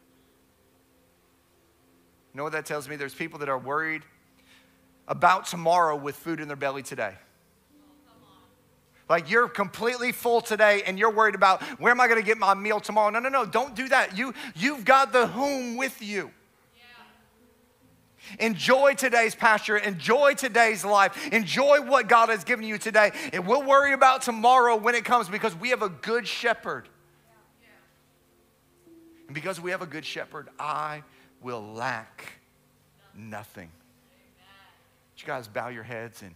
You 2.33 2.39
know 2.39 2.43
what 2.43 2.53
that 2.53 2.65
tells 2.65 2.89
me? 2.89 2.97
There's 2.97 3.15
people 3.15 3.39
that 3.41 3.51
are 3.51 3.59
worried 3.59 4.01
about 5.07 5.45
tomorrow 5.45 5.95
with 5.95 6.17
food 6.17 6.41
in 6.41 6.49
their 6.49 6.57
belly 6.57 6.83
today. 6.83 7.17
Like 9.11 9.31
you're 9.31 9.47
completely 9.47 10.11
full 10.11 10.41
today 10.41 10.83
and 10.87 10.99
you're 10.99 11.13
worried 11.13 11.35
about 11.35 11.63
where 11.79 11.91
am 11.91 12.01
I 12.01 12.09
going 12.09 12.19
to 12.19 12.25
get 12.25 12.39
my 12.39 12.55
meal 12.55 12.81
tomorrow? 12.81 13.11
No, 13.11 13.19
no, 13.19 13.29
no, 13.29 13.45
don't 13.45 13.77
do 13.77 13.91
that. 13.91 14.17
You, 14.17 14.33
you've 14.57 14.87
got 14.87 15.13
the 15.13 15.27
whom 15.27 15.77
with 15.77 16.01
you. 16.01 16.31
Enjoy 18.39 18.95
today's 18.95 19.35
pasture. 19.35 19.77
Enjoy 19.77 20.35
today's 20.35 20.85
life. 20.85 21.33
Enjoy 21.33 21.81
what 21.83 22.09
God 22.09 22.29
has 22.29 22.45
given 22.45 22.65
you 22.65 22.79
today. 22.79 23.13
And 23.33 23.47
we'll 23.47 23.63
worry 23.63 23.93
about 23.93 24.23
tomorrow 24.23 24.77
when 24.77 24.95
it 24.95 25.05
comes 25.05 25.29
because 25.29 25.55
we 25.55 25.71
have 25.71 25.83
a 25.83 25.89
good 25.89 26.27
shepherd. 26.27 26.89
And 29.27 29.35
because 29.35 29.61
we 29.61 29.71
have 29.71 29.83
a 29.83 29.87
good 29.87 30.05
shepherd, 30.05 30.49
I 30.59 31.03
will 31.41 31.63
lack 31.63 32.41
nothing 33.15 33.71
Would 35.13 35.21
you 35.21 35.27
guys 35.27 35.49
bow 35.49 35.69
your 35.69 35.83
heads 35.83 36.23
and 36.23 36.35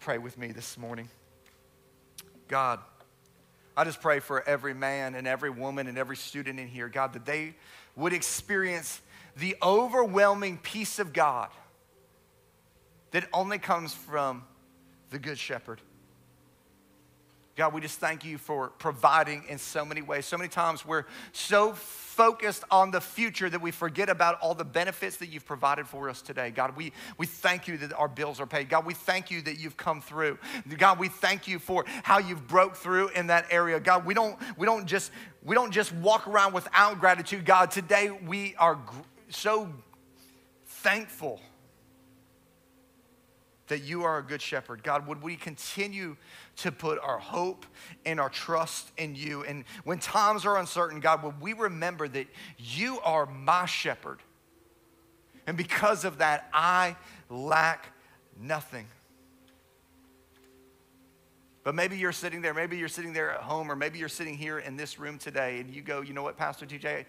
pray 0.00 0.18
with 0.18 0.38
me 0.38 0.52
this 0.52 0.76
morning? 0.76 1.08
God, 2.48 2.80
I 3.76 3.84
just 3.84 4.00
pray 4.00 4.20
for 4.20 4.46
every 4.48 4.74
man 4.74 5.14
and 5.14 5.26
every 5.26 5.50
woman 5.50 5.86
and 5.86 5.96
every 5.96 6.16
student 6.16 6.58
in 6.58 6.66
here, 6.68 6.88
God, 6.88 7.12
that 7.12 7.24
they 7.24 7.54
would 7.96 8.12
experience 8.12 9.00
the 9.36 9.56
overwhelming 9.62 10.58
peace 10.58 10.98
of 10.98 11.12
God 11.12 11.48
that 13.10 13.28
only 13.32 13.58
comes 13.58 13.92
from 13.92 14.44
the 15.10 15.18
Good 15.18 15.38
Shepherd. 15.38 15.80
God, 17.56 17.74
we 17.74 17.80
just 17.80 17.98
thank 17.98 18.24
you 18.24 18.38
for 18.38 18.68
providing 18.68 19.44
in 19.48 19.58
so 19.58 19.84
many 19.84 20.00
ways. 20.00 20.24
So 20.24 20.38
many 20.38 20.48
times 20.48 20.86
we're 20.86 21.04
so 21.32 21.72
focused 21.72 22.64
on 22.70 22.90
the 22.90 23.00
future 23.00 23.50
that 23.50 23.60
we 23.60 23.70
forget 23.70 24.08
about 24.08 24.40
all 24.40 24.54
the 24.54 24.64
benefits 24.64 25.18
that 25.18 25.26
you've 25.26 25.44
provided 25.44 25.86
for 25.86 26.08
us 26.08 26.22
today. 26.22 26.50
God, 26.50 26.76
we, 26.76 26.92
we 27.18 27.26
thank 27.26 27.68
you 27.68 27.76
that 27.78 27.92
our 27.92 28.08
bills 28.08 28.40
are 28.40 28.46
paid. 28.46 28.68
God, 28.68 28.86
we 28.86 28.94
thank 28.94 29.30
you 29.30 29.42
that 29.42 29.58
you've 29.58 29.76
come 29.76 30.00
through. 30.00 30.38
God, 30.78 30.98
we 30.98 31.08
thank 31.08 31.48
you 31.48 31.58
for 31.58 31.84
how 32.02 32.18
you've 32.18 32.46
broke 32.46 32.76
through 32.76 33.08
in 33.08 33.26
that 33.26 33.46
area. 33.50 33.78
God, 33.78 34.06
we 34.06 34.14
don't, 34.14 34.38
we 34.56 34.64
don't 34.64 34.86
just 34.86 35.10
we 35.42 35.54
don't 35.54 35.70
just 35.70 35.92
walk 35.94 36.28
around 36.28 36.52
without 36.52 37.00
gratitude. 37.00 37.46
God, 37.46 37.70
today 37.70 38.10
we 38.10 38.54
are 38.56 38.78
so 39.30 39.68
thankful 40.66 41.40
that 43.70 43.82
you 43.82 44.02
are 44.02 44.18
a 44.18 44.22
good 44.22 44.42
shepherd. 44.42 44.82
God, 44.82 45.06
would 45.06 45.22
we 45.22 45.36
continue 45.36 46.16
to 46.56 46.72
put 46.72 46.98
our 46.98 47.18
hope 47.18 47.64
and 48.04 48.18
our 48.18 48.28
trust 48.28 48.90
in 48.98 49.14
you? 49.14 49.44
And 49.44 49.64
when 49.84 49.98
times 49.98 50.44
are 50.44 50.58
uncertain, 50.58 51.00
God, 51.00 51.22
would 51.22 51.40
we 51.40 51.52
remember 51.52 52.08
that 52.08 52.26
you 52.58 52.98
are 53.00 53.26
my 53.26 53.66
shepherd? 53.66 54.18
And 55.46 55.56
because 55.56 56.04
of 56.04 56.18
that, 56.18 56.48
I 56.52 56.96
lack 57.28 57.86
nothing. 58.40 58.86
But 61.62 61.74
maybe 61.74 61.96
you're 61.96 62.12
sitting 62.12 62.42
there, 62.42 62.54
maybe 62.54 62.76
you're 62.76 62.88
sitting 62.88 63.12
there 63.12 63.30
at 63.30 63.40
home, 63.42 63.70
or 63.70 63.76
maybe 63.76 63.98
you're 63.98 64.08
sitting 64.08 64.36
here 64.36 64.58
in 64.58 64.76
this 64.76 64.98
room 64.98 65.18
today 65.18 65.60
and 65.60 65.72
you 65.72 65.82
go, 65.82 66.00
you 66.00 66.12
know 66.12 66.22
what, 66.22 66.36
Pastor 66.36 66.66
TJ, 66.66 67.04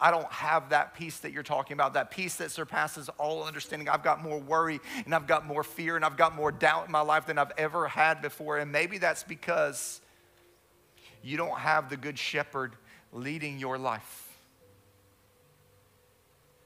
I 0.00 0.10
don't 0.10 0.30
have 0.32 0.70
that 0.70 0.94
peace 0.94 1.18
that 1.18 1.32
you're 1.32 1.42
talking 1.42 1.74
about, 1.74 1.92
that 1.94 2.10
peace 2.10 2.36
that 2.36 2.50
surpasses 2.50 3.10
all 3.18 3.44
understanding. 3.44 3.88
I've 3.88 4.02
got 4.02 4.22
more 4.22 4.38
worry 4.38 4.80
and 5.04 5.14
I've 5.14 5.26
got 5.26 5.46
more 5.46 5.62
fear 5.62 5.96
and 5.96 6.04
I've 6.04 6.16
got 6.16 6.34
more 6.34 6.50
doubt 6.50 6.86
in 6.86 6.92
my 6.92 7.02
life 7.02 7.26
than 7.26 7.36
I've 7.36 7.52
ever 7.58 7.86
had 7.86 8.22
before. 8.22 8.58
And 8.58 8.72
maybe 8.72 8.96
that's 8.96 9.22
because 9.22 10.00
you 11.22 11.36
don't 11.36 11.58
have 11.58 11.90
the 11.90 11.98
good 11.98 12.18
shepherd 12.18 12.72
leading 13.12 13.58
your 13.58 13.76
life. 13.76 14.28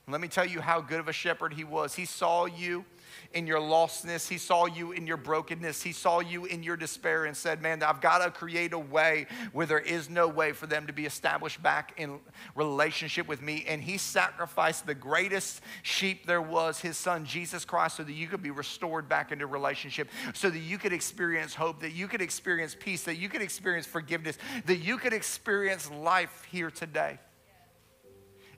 Let 0.07 0.21
me 0.21 0.29
tell 0.29 0.47
you 0.47 0.61
how 0.61 0.81
good 0.81 1.01
of 1.01 1.09
a 1.09 1.13
shepherd 1.13 1.55
he 1.55 1.65
was. 1.65 1.95
He 1.95 2.05
saw 2.05 2.45
you 2.45 2.85
in 3.33 3.47
your 3.47 3.61
lostness. 3.61 4.29
He 4.29 4.39
saw 4.39 4.67
you 4.67 4.93
in 4.93 5.07
your 5.07 5.17
brokenness. 5.17 5.83
He 5.83 5.93
saw 5.93 6.21
you 6.21 6.45
in 6.45 6.63
your 6.63 6.77
despair 6.77 7.25
and 7.25 7.37
said, 7.37 7.61
Man, 7.61 7.83
I've 7.83 8.01
got 8.01 8.19
to 8.19 8.31
create 8.31 8.73
a 8.73 8.79
way 8.79 9.27
where 9.53 9.67
there 9.67 9.79
is 9.79 10.09
no 10.09 10.29
way 10.29 10.53
for 10.53 10.67
them 10.67 10.87
to 10.87 10.93
be 10.93 11.07
established 11.07 11.63
back 11.63 11.95
in 11.97 12.21
relationship 12.55 13.29
with 13.29 13.43
me. 13.43 13.65
And 13.69 13.83
He 13.83 13.99
sacrificed 13.99 14.87
the 14.87 14.95
greatest 14.95 15.61
sheep 15.83 16.27
there 16.27 16.43
was, 16.43 16.81
His 16.81 16.97
Son, 16.97 17.25
Jesus 17.25 17.65
Christ, 17.65 17.97
so 17.97 18.05
that 18.05 18.13
you 18.13 18.27
could 18.27 18.43
be 18.43 18.51
restored 18.51 19.09
back 19.09 19.33
into 19.33 19.47
relationship, 19.47 20.09
so 20.33 20.51
that 20.51 20.59
you 20.59 20.79
could 20.79 20.93
experience 20.93 21.55
hope, 21.55 21.81
that 21.81 21.93
you 21.93 22.09
could 22.09 22.23
experience 22.23 22.77
peace, 22.79 23.03
that 23.05 23.17
you 23.17 23.29
could 23.29 23.43
experience 23.43 23.87
forgiveness, 23.87 24.39
that 24.67 24.79
you 24.79 24.99
could 24.99 25.13
experience 25.13 25.91
life 25.91 26.47
here 26.51 26.71
today. 26.71 27.19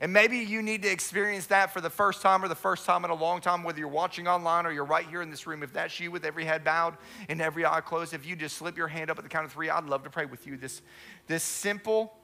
And 0.01 0.13
maybe 0.13 0.39
you 0.39 0.63
need 0.63 0.83
to 0.83 0.89
experience 0.89 1.47
that 1.47 1.73
for 1.73 1.81
the 1.81 1.91
first 1.91 2.21
time 2.21 2.45
or 2.45 2.49
the 2.49 2.55
first 2.55 2.85
time 2.85 3.05
in 3.05 3.11
a 3.11 3.15
long 3.15 3.41
time, 3.41 3.63
whether 3.63 3.79
you're 3.79 3.89
watching 3.89 4.29
online 4.29 4.67
or 4.67 4.73
you're 4.73 4.85
right 4.85 5.07
here 5.07 5.23
in 5.23 5.31
this 5.31 5.47
room. 5.47 5.63
If 5.63 5.73
that's 5.73 5.99
you 5.99 6.11
with 6.11 6.25
every 6.25 6.45
head 6.45 6.65
bowed 6.65 6.97
and 7.29 7.41
every 7.41 7.65
eye 7.65 7.81
closed, 7.81 8.13
if 8.13 8.27
you 8.27 8.37
just 8.37 8.57
slip 8.57 8.77
your 8.77 8.89
hand 8.89 9.11
up 9.11 9.19
at 9.19 9.25
the 9.25 9.31
count 9.31 9.47
of 9.47 9.53
three, 9.53 9.71
I'd 9.71 9.85
love 9.85 10.05
to 10.05 10.11
pray 10.11 10.27
with 10.27 10.47
you. 10.47 10.57
This, 10.57 10.83
this 11.27 11.43
simple 11.43 12.15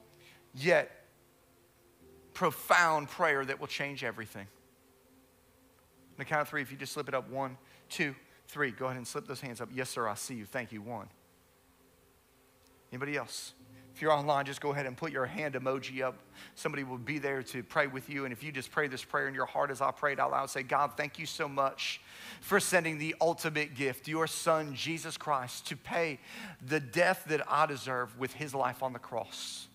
yet 0.53 0.91
profound 2.33 3.09
prayer 3.09 3.43
that 3.43 3.59
will 3.59 3.67
change 3.67 4.03
everything. 4.03 4.47
On 6.11 6.17
the 6.19 6.25
count 6.25 6.41
of 6.41 6.49
three, 6.49 6.61
if 6.61 6.71
you 6.71 6.77
just 6.77 6.93
slip 6.93 7.07
it 7.07 7.15
up 7.15 7.29
one, 7.29 7.57
two, 7.89 8.15
three, 8.47 8.71
go 8.71 8.85
ahead 8.85 8.97
and 8.97 9.07
slip 9.07 9.27
those 9.27 9.41
hands 9.41 9.61
up. 9.61 9.69
Yes, 9.73 9.89
sir, 9.89 10.07
I 10.07 10.13
see 10.13 10.35
you. 10.35 10.45
Thank 10.45 10.71
you. 10.71 10.81
One. 10.81 11.07
Anybody 12.91 13.17
else? 13.17 13.53
If 13.93 14.01
you're 14.01 14.11
online, 14.11 14.45
just 14.45 14.59
go 14.59 14.71
ahead 14.71 14.87
and 14.87 14.97
put 14.97 15.11
your 15.11 15.25
hand 15.25 15.53
emoji 15.53 16.01
up. 16.01 16.15
Somebody 16.55 16.83
will 16.83 16.97
be 16.97 17.19
there 17.19 17.43
to 17.43 17.61
pray 17.61 17.85
with 17.85 18.09
you. 18.09 18.25
And 18.25 18.33
if 18.33 18.43
you 18.43 18.51
just 18.51 18.71
pray 18.71 18.87
this 18.87 19.03
prayer 19.03 19.27
in 19.27 19.35
your 19.35 19.45
heart 19.45 19.69
as 19.69 19.81
I 19.81 19.91
prayed 19.91 20.19
out 20.19 20.31
loud, 20.31 20.49
say, 20.49 20.63
God, 20.63 20.91
thank 20.97 21.19
you 21.19 21.27
so 21.27 21.47
much 21.47 22.01
for 22.41 22.59
sending 22.59 22.97
the 22.97 23.15
ultimate 23.21 23.75
gift, 23.75 24.07
your 24.07 24.25
son, 24.25 24.73
Jesus 24.73 25.15
Christ, 25.15 25.67
to 25.67 25.77
pay 25.77 26.19
the 26.65 26.79
death 26.79 27.25
that 27.27 27.41
I 27.47 27.67
deserve 27.67 28.17
with 28.17 28.33
his 28.33 28.55
life 28.55 28.81
on 28.81 28.93
the 28.93 28.99
cross 28.99 29.67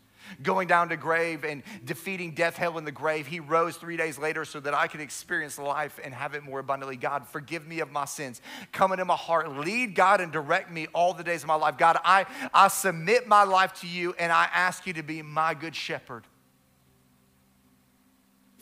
going 0.42 0.68
down 0.68 0.88
to 0.90 0.96
grave 0.96 1.44
and 1.44 1.62
defeating 1.84 2.32
death, 2.32 2.56
hell, 2.56 2.78
and 2.78 2.86
the 2.86 2.92
grave. 2.92 3.26
He 3.26 3.40
rose 3.40 3.76
three 3.76 3.96
days 3.96 4.18
later 4.18 4.44
so 4.44 4.60
that 4.60 4.74
I 4.74 4.86
could 4.86 5.00
experience 5.00 5.58
life 5.58 5.98
and 6.02 6.14
have 6.14 6.34
it 6.34 6.42
more 6.42 6.60
abundantly. 6.60 6.96
God, 6.96 7.26
forgive 7.26 7.66
me 7.66 7.80
of 7.80 7.90
my 7.90 8.04
sins. 8.04 8.40
Come 8.72 8.92
into 8.92 9.04
my 9.04 9.16
heart. 9.16 9.50
Lead 9.58 9.94
God 9.94 10.20
and 10.20 10.32
direct 10.32 10.70
me 10.70 10.86
all 10.94 11.14
the 11.14 11.24
days 11.24 11.42
of 11.42 11.48
my 11.48 11.54
life. 11.54 11.78
God, 11.78 11.98
I, 12.04 12.26
I 12.52 12.68
submit 12.68 13.26
my 13.26 13.44
life 13.44 13.74
to 13.80 13.86
you 13.86 14.14
and 14.18 14.32
I 14.32 14.48
ask 14.52 14.86
you 14.86 14.92
to 14.94 15.02
be 15.02 15.22
my 15.22 15.54
good 15.54 15.74
shepherd. 15.74 16.24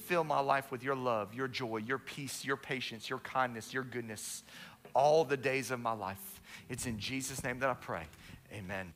Fill 0.07 0.23
my 0.23 0.39
life 0.41 0.71
with 0.71 0.85
your 0.85 0.95
love, 0.95 1.35
your 1.35 1.49
joy, 1.49 1.79
your 1.79 1.99
peace, 1.99 2.45
your 2.45 2.57
patience, 2.57 3.11
your 3.11 3.19
kindness, 3.19 3.75
your 3.75 3.83
goodness 3.83 4.45
all 4.95 5.25
the 5.25 5.37
days 5.37 5.71
of 5.71 5.81
my 5.81 5.93
life. 5.93 6.41
It's 6.69 6.87
in 6.87 6.99
Jesus' 6.99 7.45
name 7.45 7.59
that 7.59 7.69
I 7.69 7.75
pray. 7.75 8.05
Amen. 8.53 8.93